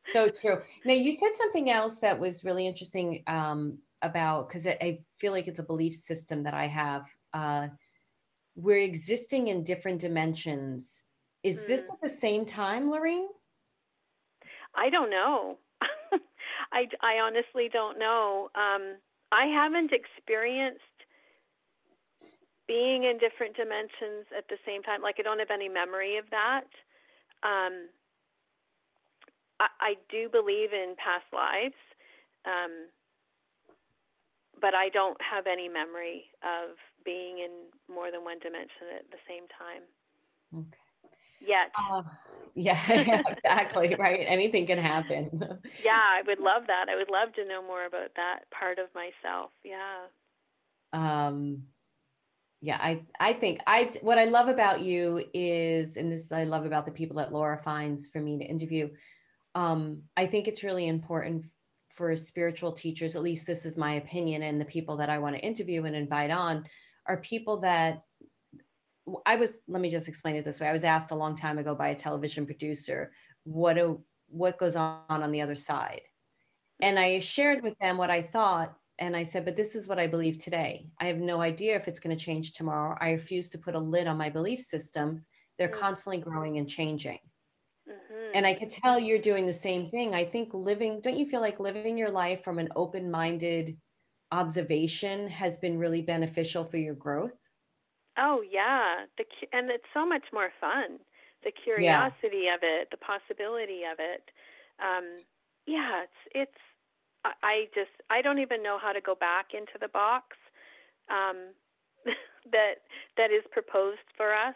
[0.02, 0.62] So true.
[0.86, 5.34] Now, you said something else that was really interesting um, about because I, I feel
[5.34, 7.06] like it's a belief system that I have.
[7.34, 7.67] Uh,
[8.62, 11.04] we're existing in different dimensions.
[11.43, 11.93] Is this Mm.
[11.93, 13.30] at the same time, Lorraine?
[14.76, 15.58] I don't know.
[16.72, 18.50] I, I honestly don't know.
[18.56, 18.98] Um,
[19.32, 20.84] I haven't experienced
[22.67, 25.02] being in different dimensions at the same time.
[25.02, 26.67] Like I don't have any memory of that.
[27.43, 27.89] Um,
[29.60, 31.80] I, I do believe in past lives,
[32.45, 32.89] um,
[34.62, 37.51] but I don't have any memory of being in
[37.93, 39.83] more than one dimension at the same time
[40.55, 40.77] Okay.
[41.39, 41.71] yet.
[41.77, 42.03] Uh,
[42.55, 42.79] yeah,
[43.27, 43.95] exactly.
[43.97, 44.25] Right.
[44.27, 45.29] Anything can happen.
[45.83, 46.88] Yeah, I would love that.
[46.89, 49.51] I would love to know more about that part of myself.
[49.63, 50.07] Yeah.
[50.91, 51.63] um
[52.62, 56.65] yeah i i think i what i love about you is and this i love
[56.65, 58.89] about the people that laura finds for me to interview
[59.55, 61.45] um i think it's really important
[61.89, 65.35] for spiritual teachers at least this is my opinion and the people that i want
[65.35, 66.63] to interview and invite on
[67.07, 68.03] are people that
[69.25, 71.57] i was let me just explain it this way i was asked a long time
[71.57, 73.12] ago by a television producer
[73.43, 76.01] what do what goes on on the other side
[76.81, 79.97] and i shared with them what i thought and I said, but this is what
[79.97, 80.89] I believe today.
[80.99, 82.97] I have no idea if it's going to change tomorrow.
[82.99, 85.27] I refuse to put a lid on my belief systems.
[85.57, 85.79] They're Mm.
[85.79, 87.19] constantly growing and changing.
[87.88, 90.13] hmm And I could tell you're doing the same thing.
[90.13, 93.77] I think living, don't you feel like living your life from an open minded
[94.31, 97.49] observation has been really beneficial for your growth?
[98.17, 100.99] Oh yeah, the and it's so much more fun.
[101.43, 104.29] The curiosity of it, the possibility of it.
[104.79, 105.23] Um,
[105.65, 106.61] yeah, it's it's.
[107.23, 110.35] I, I just I don't even know how to go back into the box
[111.09, 111.55] um,
[112.51, 112.83] that
[113.17, 114.55] that is proposed for us.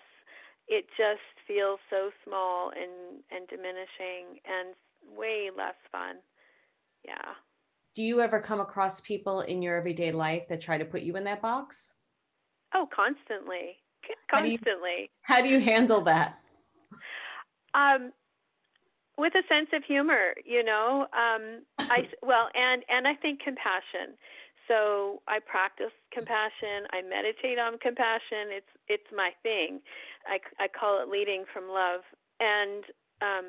[0.68, 4.76] It just feels so small and and diminishing and
[5.18, 6.18] way less fun.
[7.06, 7.36] Yeah.
[7.96, 11.16] Do you ever come across people in your everyday life that try to put you
[11.16, 11.94] in that box?
[12.74, 13.78] Oh, constantly,
[14.08, 15.12] C- How do you- constantly.
[15.22, 16.40] How do you handle that?
[17.76, 18.12] um
[19.18, 21.08] with a sense of humor you know?
[21.14, 24.18] Um i well and and i think compassion.
[24.68, 26.88] So i practice compassion.
[26.92, 28.50] I meditate on compassion.
[28.50, 29.82] It's it's my thing.
[30.28, 32.02] I i call it leading from love.
[32.40, 32.84] And
[33.22, 33.46] um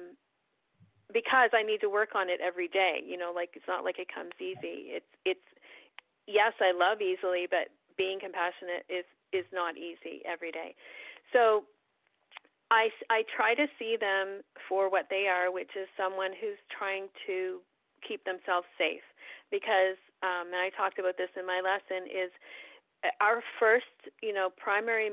[1.12, 3.99] because i need to work on it every day you know like it's not like
[3.99, 5.49] it comes easy it's it's
[6.27, 10.75] yes i love easily but being compassionate is is not easy every day
[11.33, 11.64] so
[12.71, 17.07] I, I try to see them for what they are, which is someone who's trying
[17.27, 17.61] to
[18.07, 19.05] keep themselves safe.
[19.51, 22.33] Because, um, and I talked about this in my lesson, is
[23.05, 23.92] uh, our first,
[24.23, 25.11] you know, primary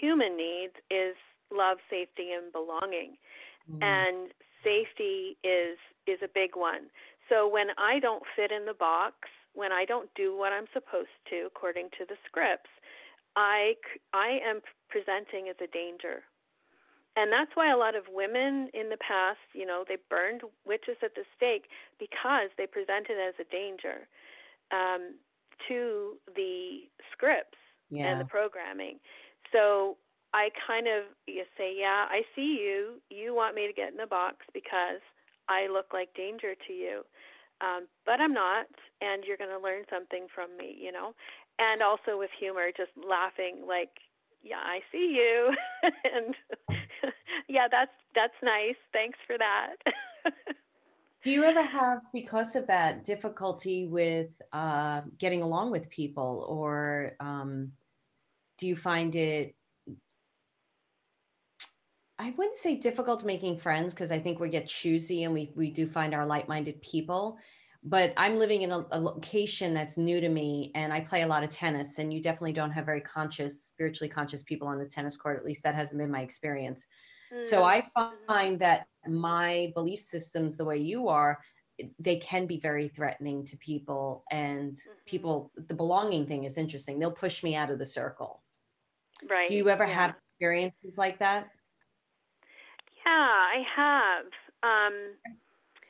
[0.00, 1.14] human needs is
[1.52, 3.14] love, safety, and belonging.
[3.70, 4.32] Mm, And
[4.66, 6.90] safety is is a big one.
[7.28, 9.14] So when I don't fit in the box,
[9.54, 12.70] when I don't do what I'm supposed to according to the scripts,
[13.36, 13.74] I
[14.12, 14.60] I am
[14.90, 16.24] presenting as a danger
[17.16, 20.96] and that's why a lot of women in the past, you know, they burned witches
[21.02, 21.64] at the stake
[21.98, 24.06] because they presented as a danger
[24.70, 25.16] um,
[25.66, 27.56] to the scripts
[27.88, 28.12] yeah.
[28.12, 29.00] and the programming.
[29.50, 29.96] So
[30.34, 33.00] I kind of you say, yeah, I see you.
[33.10, 35.00] You want me to get in the box because
[35.48, 37.02] I look like danger to you,
[37.60, 38.66] um, but I'm not,
[39.00, 41.14] and you're going to learn something from me, you know.
[41.58, 43.90] And also with humor, just laughing like,
[44.42, 45.54] yeah, I see you,
[46.04, 46.34] and
[47.48, 48.76] yeah, that's that's nice.
[48.92, 49.76] Thanks for that.
[51.26, 57.12] Do you ever have, because of that, difficulty with uh, getting along with people, or
[57.18, 57.72] um,
[58.58, 59.56] do you find it?
[62.18, 65.70] I wouldn't say difficult making friends because I think we get choosy and we we
[65.70, 67.38] do find our like-minded people.
[67.84, 71.26] But I'm living in a, a location that's new to me, and I play a
[71.26, 71.98] lot of tennis.
[71.98, 75.38] And you definitely don't have very conscious, spiritually conscious people on the tennis court.
[75.38, 76.86] At least that hasn't been my experience.
[77.40, 77.64] So mm.
[77.64, 81.38] I find that my belief systems, the way you are,
[81.98, 84.24] they can be very threatening to people.
[84.30, 84.92] And mm-hmm.
[85.06, 86.98] people, the belonging thing is interesting.
[86.98, 88.42] They'll push me out of the circle.
[89.28, 89.46] Right.
[89.46, 89.94] Do you ever yeah.
[89.94, 91.48] have experiences like that?
[93.56, 94.26] I have.
[94.62, 94.94] Um,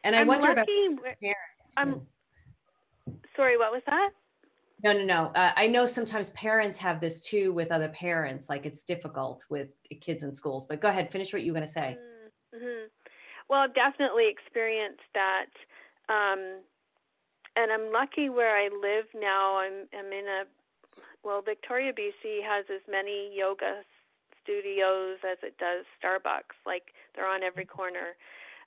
[0.04, 1.74] and I I'm wonder about parents.
[1.76, 2.02] I'm
[3.34, 3.58] sorry.
[3.58, 4.10] What was that?
[4.84, 5.32] No, no, no.
[5.34, 8.48] Uh, I know sometimes parents have this too with other parents.
[8.48, 9.68] Like it's difficult with
[10.00, 10.66] kids in schools.
[10.66, 11.96] But go ahead, finish what you were going to say.
[12.54, 12.86] Mm-hmm.
[13.48, 15.46] Well, I've definitely experienced that.
[16.08, 16.60] Um,
[17.56, 19.56] and I'm lucky where I live now.
[19.58, 20.44] I'm, I'm in a,
[21.24, 23.82] well, Victoria, BC has as many yoga
[24.47, 26.55] studios as it does Starbucks.
[26.64, 28.14] Like they're on every corner.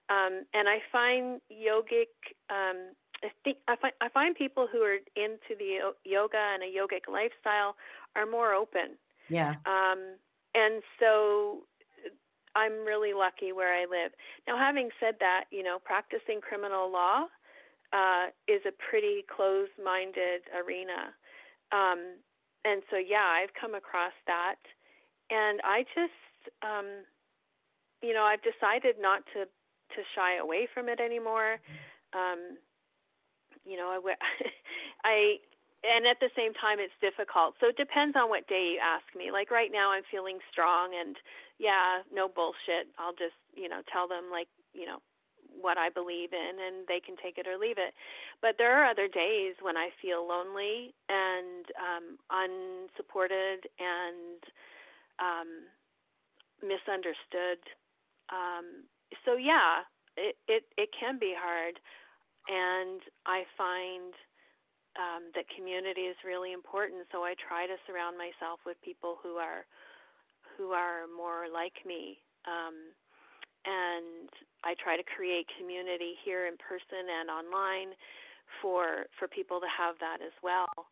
[0.09, 2.11] Um, and I find yogic
[2.49, 2.91] um,
[3.23, 7.11] I think I find I find people who are into the yoga and a yogic
[7.11, 7.75] lifestyle
[8.15, 8.97] are more open.
[9.29, 9.55] Yeah.
[9.65, 10.17] Um,
[10.55, 11.63] and so
[12.55, 14.11] I'm really lucky where I live.
[14.47, 17.25] Now, having said that, you know, practicing criminal law
[17.93, 21.13] uh, is a pretty closed-minded arena.
[21.71, 22.17] Um,
[22.65, 24.57] and so, yeah, I've come across that,
[25.29, 26.21] and I just,
[26.61, 27.05] um,
[28.01, 31.57] you know, I've decided not to to shy away from it anymore.
[32.13, 32.57] Um,
[33.65, 33.99] you know, I,
[35.03, 35.15] I,
[35.81, 37.55] and at the same time, it's difficult.
[37.59, 39.31] So it depends on what day you ask me.
[39.31, 41.15] Like right now, I'm feeling strong, and
[41.57, 42.91] yeah, no bullshit.
[42.99, 44.99] I'll just, you know, tell them like, you know,
[45.61, 47.93] what I believe in, and they can take it or leave it.
[48.41, 54.39] But there are other days when I feel lonely and um, unsupported and
[55.19, 55.67] um,
[56.63, 57.61] misunderstood.
[58.31, 58.87] Um,
[59.25, 59.83] so yeah,
[60.17, 61.79] it, it it can be hard
[62.49, 64.13] and I find
[64.97, 67.05] um, that community is really important.
[67.13, 69.69] So I try to surround myself with people who are
[70.57, 72.91] who are more like me, um,
[73.63, 74.27] and
[74.65, 77.95] I try to create community here in person and online
[78.59, 80.89] for for people to have that as well.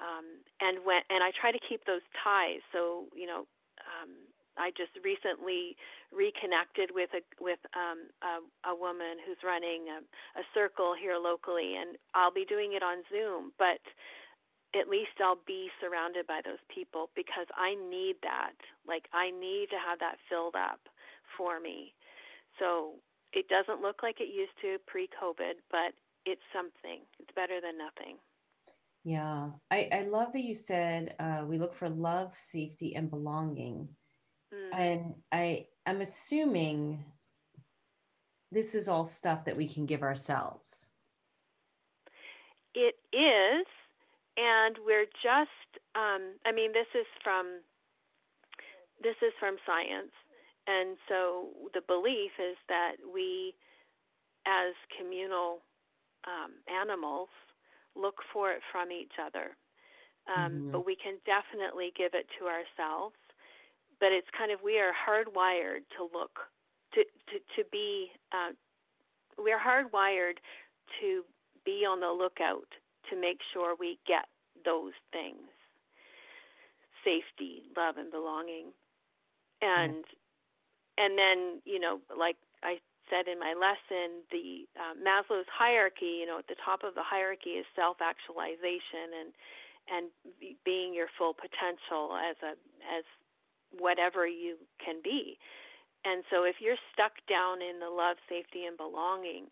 [0.00, 2.64] Um, and when and I try to keep those ties.
[2.72, 3.44] So you know,
[3.86, 4.10] um,
[4.56, 5.76] I just recently
[6.10, 10.00] reconnected with a with um, a, a woman who's running a,
[10.40, 13.52] a circle here locally, and I'll be doing it on Zoom.
[13.60, 13.84] But
[14.74, 18.56] at least I'll be surrounded by those people because I need that.
[18.88, 20.80] Like I need to have that filled up
[21.36, 21.92] for me.
[22.58, 22.96] So
[23.32, 25.92] it doesn't look like it used to pre-COVID, but
[26.24, 27.04] it's something.
[27.20, 28.16] It's better than nothing.
[29.06, 33.88] Yeah, I, I love that you said uh, we look for love, safety, and belonging
[34.54, 34.78] Mm.
[34.78, 37.04] And I I'm assuming
[38.52, 40.88] this is all stuff that we can give ourselves.
[42.74, 43.66] It is,
[44.36, 47.60] and we're just um, I mean this is from
[49.02, 50.12] this is from science.
[50.68, 53.54] And so the belief is that we
[54.46, 55.58] as communal
[56.26, 57.28] um, animals
[57.96, 59.56] look for it from each other.
[60.26, 60.70] Um, mm-hmm.
[60.72, 63.16] But we can definitely give it to ourselves
[64.00, 66.38] but it's kind of we are hardwired to look
[66.94, 68.52] to to to be uh,
[69.42, 70.38] we are hardwired
[71.00, 71.22] to
[71.64, 72.68] be on the lookout
[73.10, 74.26] to make sure we get
[74.64, 75.48] those things
[77.04, 78.66] safety love and belonging
[79.62, 80.04] and
[80.98, 82.78] and then you know like i
[83.10, 87.04] said in my lesson the uh, maslow's hierarchy you know at the top of the
[87.04, 89.30] hierarchy is self actualization and
[89.86, 90.04] and
[90.64, 92.58] being your full potential as a
[92.90, 93.04] as
[93.78, 95.38] whatever you can be.
[96.04, 99.50] And so if you're stuck down in the love, safety, and belonging,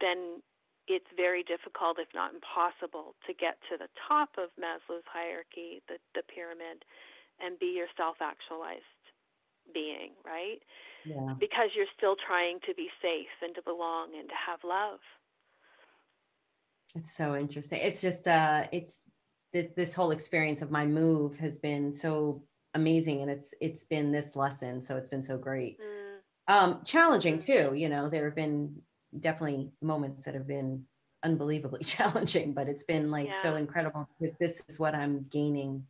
[0.00, 0.44] then
[0.84, 5.96] it's very difficult, if not impossible, to get to the top of Maslow's hierarchy, the,
[6.12, 6.84] the pyramid,
[7.40, 8.84] and be your self actualized
[9.72, 10.60] being, right?
[11.04, 11.34] Yeah.
[11.38, 15.00] Because you're still trying to be safe and to belong and to have love.
[16.94, 17.80] It's so interesting.
[17.82, 19.08] It's just, uh, it's
[19.52, 22.42] this, this whole experience of my move has been so
[22.74, 26.54] amazing and it's it's been this lesson so it's been so great mm.
[26.54, 28.74] um challenging too you know there have been
[29.20, 30.84] definitely moments that have been
[31.22, 33.42] unbelievably challenging but it's been like yeah.
[33.42, 35.82] so incredible because this is what i'm gaining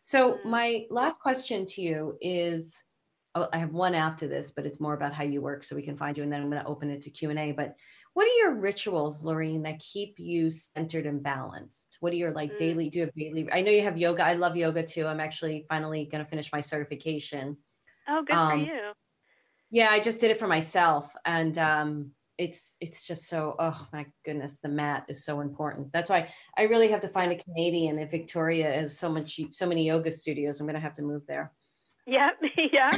[0.00, 0.44] so mm.
[0.44, 2.84] my last question to you is
[3.34, 5.96] I have one after this, but it's more about how you work so we can
[5.96, 6.22] find you.
[6.22, 7.52] And then I'm going to open it to Q&A.
[7.52, 7.76] But
[8.14, 11.96] what are your rituals, Lorene, that keep you centered and balanced?
[12.00, 12.58] What are your like mm.
[12.58, 14.24] daily, do you have daily, I know you have yoga.
[14.24, 15.06] I love yoga too.
[15.06, 17.56] I'm actually finally going to finish my certification.
[18.06, 18.92] Oh, good um, for you.
[19.70, 21.16] Yeah, I just did it for myself.
[21.24, 26.08] And um, it's it's just so oh my goodness the mat is so important that's
[26.08, 26.26] why
[26.56, 30.10] i really have to find a canadian and victoria has so much so many yoga
[30.10, 31.52] studios i'm going to have to move there
[32.06, 32.30] yeah
[32.72, 32.90] yeah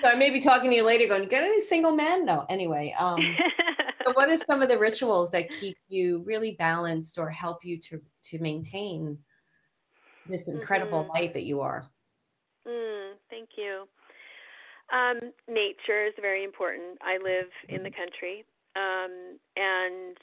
[0.00, 2.44] so i may be talking to you later going you got any single men no
[2.48, 3.18] anyway um
[4.04, 7.78] so what are some of the rituals that keep you really balanced or help you
[7.78, 9.18] to to maintain
[10.28, 11.12] this incredible mm-hmm.
[11.12, 11.84] light that you are
[12.66, 13.86] mm, thank you
[14.90, 16.98] um, nature is very important.
[17.00, 18.44] I live in the country,
[18.74, 20.18] um, and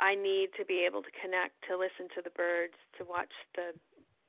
[0.00, 3.74] I need to be able to connect, to listen to the birds, to watch the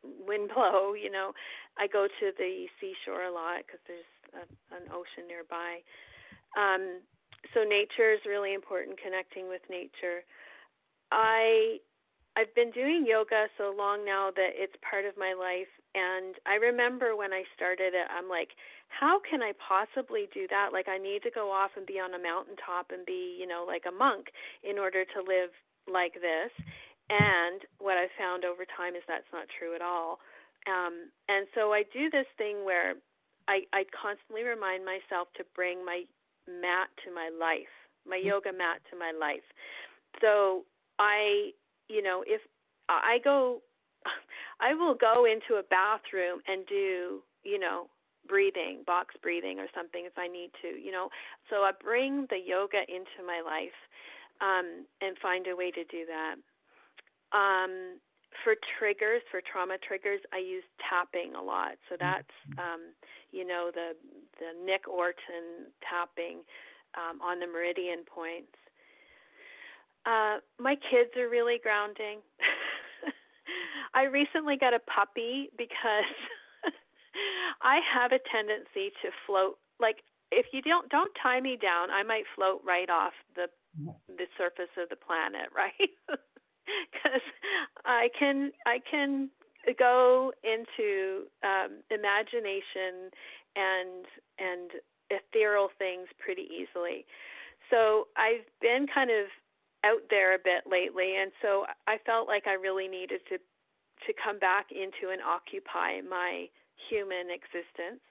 [0.03, 0.93] wind blow.
[0.93, 1.31] You know,
[1.77, 5.81] I go to the seashore a lot because there's a, an ocean nearby.
[6.55, 7.01] Um,
[7.53, 9.01] so nature is really important.
[9.01, 10.23] Connecting with nature.
[11.11, 11.79] I
[12.35, 15.69] I've been doing yoga so long now that it's part of my life.
[15.93, 18.57] And I remember when I started it, I'm like,
[18.89, 20.73] how can I possibly do that?
[20.73, 23.65] Like, I need to go off and be on a mountaintop and be, you know,
[23.67, 24.33] like a monk
[24.63, 25.53] in order to live
[25.85, 26.49] like this.
[27.13, 30.17] And what I've found over time is that's not true at all.
[30.65, 32.95] Um, and so I do this thing where
[33.47, 36.03] I, I constantly remind myself to bring my
[36.49, 37.69] mat to my life,
[38.07, 38.33] my mm-hmm.
[38.33, 39.45] yoga mat to my life.
[40.21, 40.65] So
[40.97, 41.51] I,
[41.89, 42.41] you know, if
[42.89, 43.61] I go,
[44.59, 47.87] I will go into a bathroom and do, you know,
[48.27, 51.09] breathing, box breathing or something if I need to, you know.
[51.49, 53.77] So I bring the yoga into my life
[54.41, 56.35] um, and find a way to do that.
[57.33, 57.99] Um,
[58.43, 61.77] for triggers, for trauma triggers, I use tapping a lot.
[61.89, 62.93] So that's, um,
[63.31, 63.93] you know, the
[64.39, 66.41] the Nick Ortner tapping
[66.97, 68.53] um, on the meridian points.
[70.05, 72.19] Uh, my kids are really grounding.
[73.93, 76.11] I recently got a puppy because
[77.61, 82.03] I have a tendency to float like if you don't don't tie me down, I
[82.03, 83.47] might float right off the
[84.07, 86.19] the surface of the planet, right?
[86.91, 87.21] Because
[87.85, 89.29] I can I can
[89.77, 93.11] go into um, imagination
[93.55, 94.05] and
[94.39, 94.71] and
[95.09, 97.05] ethereal things pretty easily.
[97.69, 99.27] So I've been kind of
[99.83, 104.13] out there a bit lately, and so I felt like I really needed to to
[104.13, 106.47] come back into and occupy my
[106.89, 108.01] human existence.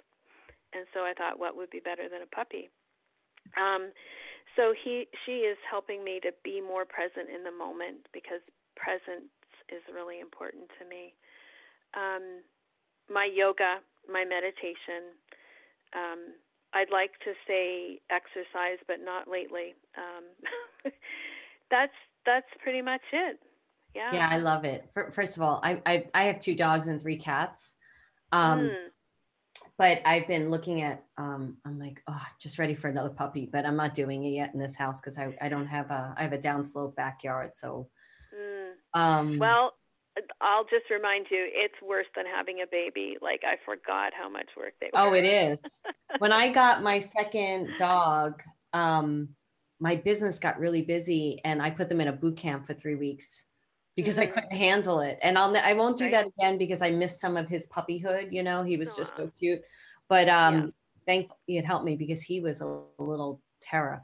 [0.72, 2.70] And so I thought, what would be better than a puppy?
[3.60, 3.92] Um,
[4.56, 8.40] so he, she is helping me to be more present in the moment because
[8.76, 9.32] presence
[9.68, 11.14] is really important to me.
[11.94, 12.42] Um,
[13.12, 13.80] my yoga,
[14.10, 15.16] my meditation.
[15.94, 16.34] Um,
[16.74, 19.74] I'd like to say exercise, but not lately.
[19.96, 20.24] Um,
[21.70, 21.92] that's
[22.24, 23.38] that's pretty much it.
[23.94, 24.10] Yeah.
[24.14, 24.88] Yeah, I love it.
[25.12, 27.76] First of all, I I, I have two dogs and three cats,
[28.32, 28.74] um, mm.
[29.78, 33.64] But I've been looking at, um, I'm like, oh, just ready for another puppy, but
[33.64, 36.22] I'm not doing it yet in this house because I, I don't have a, I
[36.22, 37.54] have a downslope backyard.
[37.54, 37.88] So,
[38.34, 38.72] mm.
[38.98, 39.72] um, well,
[40.40, 43.16] I'll just remind you, it's worse than having a baby.
[43.20, 45.00] Like I forgot how much work they were.
[45.00, 45.58] Oh, it is.
[46.18, 48.42] when I got my second dog,
[48.72, 49.30] um,
[49.80, 52.94] my business got really busy and I put them in a boot camp for three
[52.94, 53.46] weeks
[53.96, 54.30] because mm-hmm.
[54.30, 55.18] I couldn't handle it.
[55.22, 56.12] And I'll I won't do right.
[56.12, 58.32] that again because I missed some of his puppyhood.
[58.32, 58.96] You know, he was Aww.
[58.96, 59.60] just so cute.
[60.08, 60.66] But um, yeah.
[61.06, 64.02] thankfully it helped me because he was a, a little terror.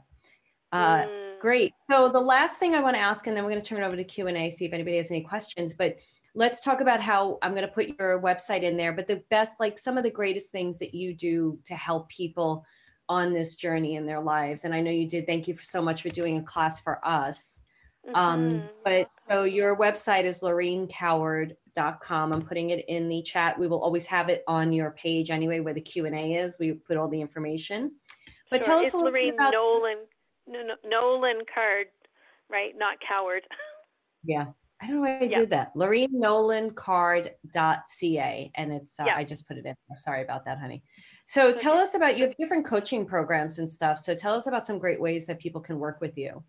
[0.71, 1.39] Uh, mm.
[1.39, 1.73] Great.
[1.89, 3.85] So the last thing I want to ask, and then we're going to turn it
[3.85, 5.73] over to Q and A, see if anybody has any questions.
[5.73, 5.97] But
[6.35, 8.91] let's talk about how I'm going to put your website in there.
[8.91, 12.65] But the best, like some of the greatest things that you do to help people
[13.07, 14.65] on this journey in their lives.
[14.65, 15.25] And I know you did.
[15.25, 17.63] Thank you for so much for doing a class for us.
[18.15, 18.67] Um, mm-hmm.
[18.83, 22.33] but so your website is lorenecoward.com.
[22.33, 23.57] I'm putting it in the chat.
[23.57, 26.57] We will always have it on your page anyway, where the Q and A is.
[26.59, 27.91] We put all the information.
[28.49, 28.73] But sure.
[28.73, 29.97] tell us it's a little Lorene bit about Nolan,
[30.47, 31.87] no, no, Nolan Card,
[32.49, 32.73] right?
[32.77, 33.43] Not Coward.
[34.25, 34.47] Yeah.
[34.81, 35.39] I don't know why I yeah.
[35.39, 35.71] did that.
[35.75, 38.51] Lorene Nolan Card.ca.
[38.55, 39.15] And it's, uh, yeah.
[39.15, 39.75] I just put it in.
[39.95, 40.83] Sorry about that, honey.
[41.25, 43.99] So tell us about, you have different coaching programs and stuff.
[43.99, 46.43] So tell us about some great ways that people can work with you.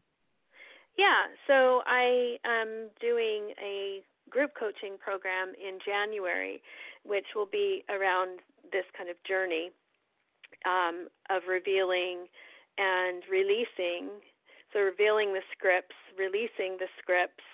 [1.00, 6.60] Yeah, so I am doing a group coaching program in January,
[7.08, 9.72] which will be around this kind of journey
[10.68, 12.28] um, of revealing
[12.76, 14.12] and releasing.
[14.76, 17.48] So, revealing the scripts, releasing the scripts.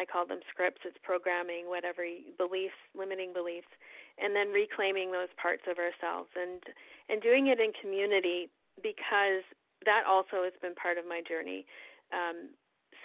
[0.00, 2.00] I call them scripts, it's programming, whatever
[2.40, 3.68] beliefs, limiting beliefs,
[4.16, 6.64] and then reclaiming those parts of ourselves and
[7.12, 8.48] and doing it in community
[8.80, 9.44] because
[9.84, 11.68] that also has been part of my journey.
[12.08, 12.56] Um,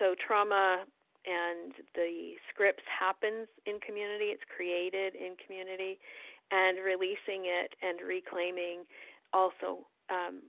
[0.01, 0.81] so trauma
[1.29, 4.33] and the scripts happens in community.
[4.33, 6.01] It's created in community,
[6.49, 8.89] and releasing it and reclaiming
[9.31, 10.41] also um,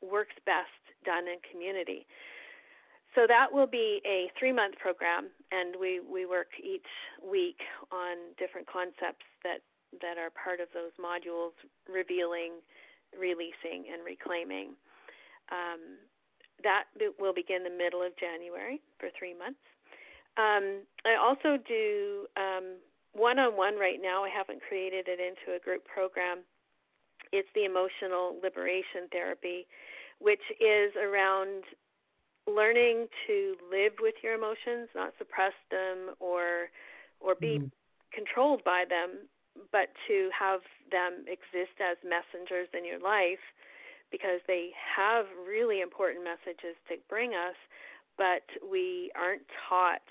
[0.00, 0.72] works best
[1.04, 2.08] done in community.
[3.14, 6.88] So that will be a three month program, and we, we work each
[7.20, 7.60] week
[7.92, 9.60] on different concepts that,
[10.00, 11.54] that are part of those modules,
[11.86, 12.58] revealing,
[13.12, 14.74] releasing, and reclaiming.
[15.52, 16.00] Um,
[16.62, 16.84] that
[17.18, 19.60] will begin the middle of January for three months.
[20.36, 22.26] Um, I also do
[23.14, 24.24] one on one right now.
[24.24, 26.42] I haven't created it into a group program.
[27.32, 29.66] It's the emotional liberation therapy,
[30.18, 31.64] which is around
[32.46, 36.68] learning to live with your emotions, not suppress them or
[37.20, 37.72] or be mm-hmm.
[38.12, 39.24] controlled by them,
[39.72, 43.40] but to have them exist as messengers in your life
[44.14, 47.58] because they have really important messages to bring us,
[48.14, 50.06] but we aren't taught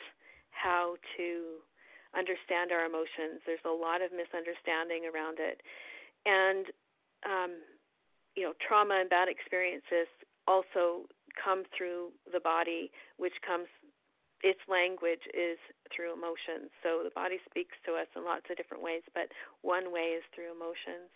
[0.51, 1.63] how to
[2.11, 3.39] understand our emotions.
[3.47, 5.63] There's a lot of misunderstanding around it.
[6.27, 6.67] And
[7.23, 7.63] um,
[8.35, 10.11] you know, trauma and bad experiences
[10.51, 11.07] also
[11.39, 13.71] come through the body, which comes
[14.43, 15.55] its language is
[15.87, 16.67] through emotions.
[16.83, 19.31] So the body speaks to us in lots of different ways, but
[19.63, 21.07] one way is through emotions.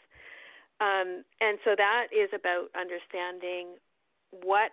[0.79, 3.81] Um, and so that is about understanding
[4.31, 4.71] what,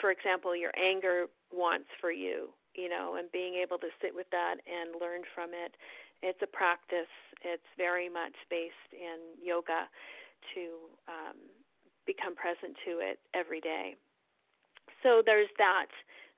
[0.00, 4.28] for example, your anger wants for you, you know, and being able to sit with
[4.30, 5.74] that and learn from it.
[6.22, 7.10] It's a practice.
[7.44, 9.90] It's very much based in yoga
[10.54, 10.62] to
[11.08, 11.36] um,
[12.06, 13.96] become present to it every day
[15.02, 15.90] so there's that.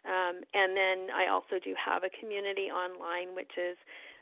[0.04, 3.76] Um, and then I also do have a community online, which is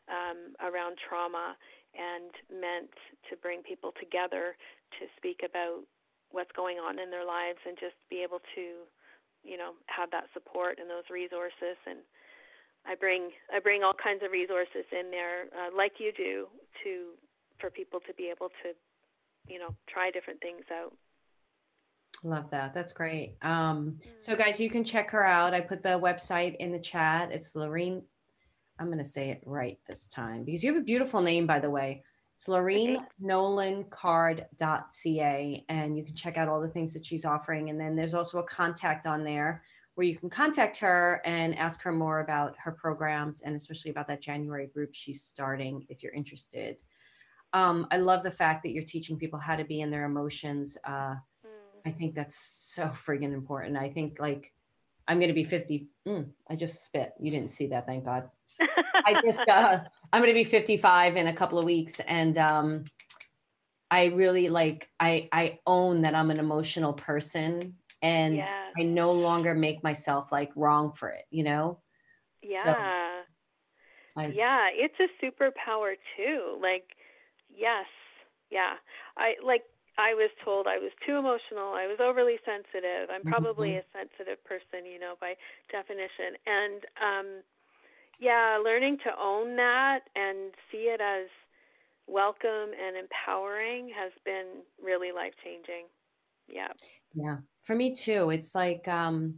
[0.06, 1.56] um, around trauma
[1.94, 2.94] and meant
[3.30, 4.54] to bring people together
[5.00, 5.84] to speak about
[6.30, 8.88] what's going on in their lives and just be able to,
[9.44, 11.76] you know, have that support and those resources.
[11.86, 12.00] And
[12.86, 16.48] I bring I bring all kinds of resources in there, uh, like you do,
[16.84, 17.16] to
[17.58, 18.72] for people to be able to,
[19.46, 20.92] you know, try different things out.
[22.24, 22.72] Love that.
[22.72, 23.36] That's great.
[23.42, 24.38] Um, so, mm.
[24.38, 25.54] guys, you can check her out.
[25.54, 27.32] I put the website in the chat.
[27.32, 28.02] It's lorraine
[28.78, 31.60] I'm going to say it right this time because you have a beautiful name, by
[31.60, 32.02] the way.
[32.42, 37.70] It's Lorene Nolan Card.ca, and you can check out all the things that she's offering.
[37.70, 39.62] And then there's also a contact on there
[39.94, 44.08] where you can contact her and ask her more about her programs and especially about
[44.08, 46.78] that January group she's starting if you're interested.
[47.52, 50.76] Um, I love the fact that you're teaching people how to be in their emotions.
[50.84, 51.14] Uh,
[51.86, 53.76] I think that's so friggin' important.
[53.76, 54.52] I think like
[55.06, 55.86] I'm gonna be 50.
[56.08, 57.12] Mm, I just spit.
[57.20, 58.28] You didn't see that, thank God.
[58.60, 59.80] I just uh,
[60.12, 62.84] I'm gonna be 55 in a couple of weeks, and um,
[63.90, 68.68] I really like I I own that I'm an emotional person, and yeah.
[68.78, 71.24] I no longer make myself like wrong for it.
[71.30, 71.78] You know.
[72.42, 72.64] Yeah.
[72.64, 72.74] So,
[74.16, 76.58] I, yeah, it's a superpower too.
[76.60, 76.84] Like,
[77.48, 77.86] yes,
[78.50, 78.74] yeah.
[79.16, 79.62] I like
[79.98, 83.12] I was told I was too emotional, I was overly sensitive.
[83.12, 83.96] I'm probably mm-hmm.
[83.96, 85.34] a sensitive person, you know, by
[85.70, 86.40] definition.
[86.46, 87.26] And um
[88.20, 91.28] yeah, learning to own that and see it as
[92.06, 95.86] welcome and empowering has been really life changing.
[96.48, 96.72] Yeah.
[97.14, 97.38] Yeah.
[97.64, 98.30] For me too.
[98.30, 99.36] It's like um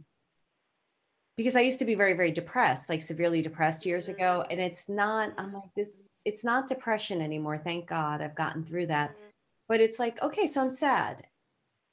[1.37, 4.15] because I used to be very, very depressed, like severely depressed years mm-hmm.
[4.15, 4.45] ago.
[4.49, 7.57] And it's not, I'm like, this, it's not depression anymore.
[7.57, 9.09] Thank God I've gotten through that.
[9.09, 9.25] Mm-hmm
[9.67, 11.25] but it's like okay so i'm sad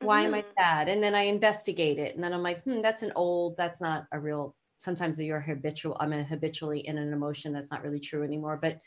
[0.00, 0.26] why mm-hmm.
[0.28, 0.50] am i mm-hmm.
[0.58, 3.80] sad and then i investigate it and then i'm like hmm that's an old that's
[3.80, 8.22] not a real sometimes you're habitual i'm habitually in an emotion that's not really true
[8.22, 8.80] anymore but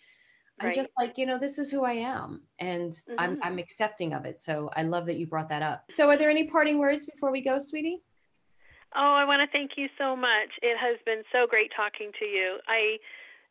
[0.62, 3.16] i'm just like you know this is who i am and mm-hmm.
[3.20, 6.18] I'm, I'm accepting of it so i love that you brought that up so are
[6.18, 8.02] there any parting words before we go sweetie
[8.96, 12.26] oh i want to thank you so much it has been so great talking to
[12.26, 12.98] you i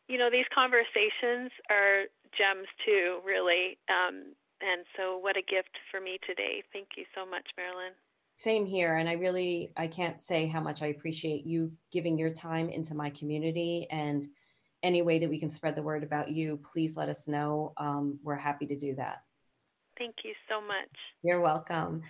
[0.07, 2.05] you know these conversations are
[2.37, 6.63] gems too really um, and so what a gift for me today.
[6.71, 7.93] Thank you so much, Marilyn.
[8.35, 8.97] Same here.
[8.97, 12.93] And I really, I can't say how much I appreciate you giving your time into
[12.93, 14.27] my community and
[14.83, 17.73] any way that we can spread the word about you, please let us know.
[17.77, 19.23] Um, we're happy to do that.
[19.97, 20.91] Thank you so much.
[21.23, 22.03] You're welcome.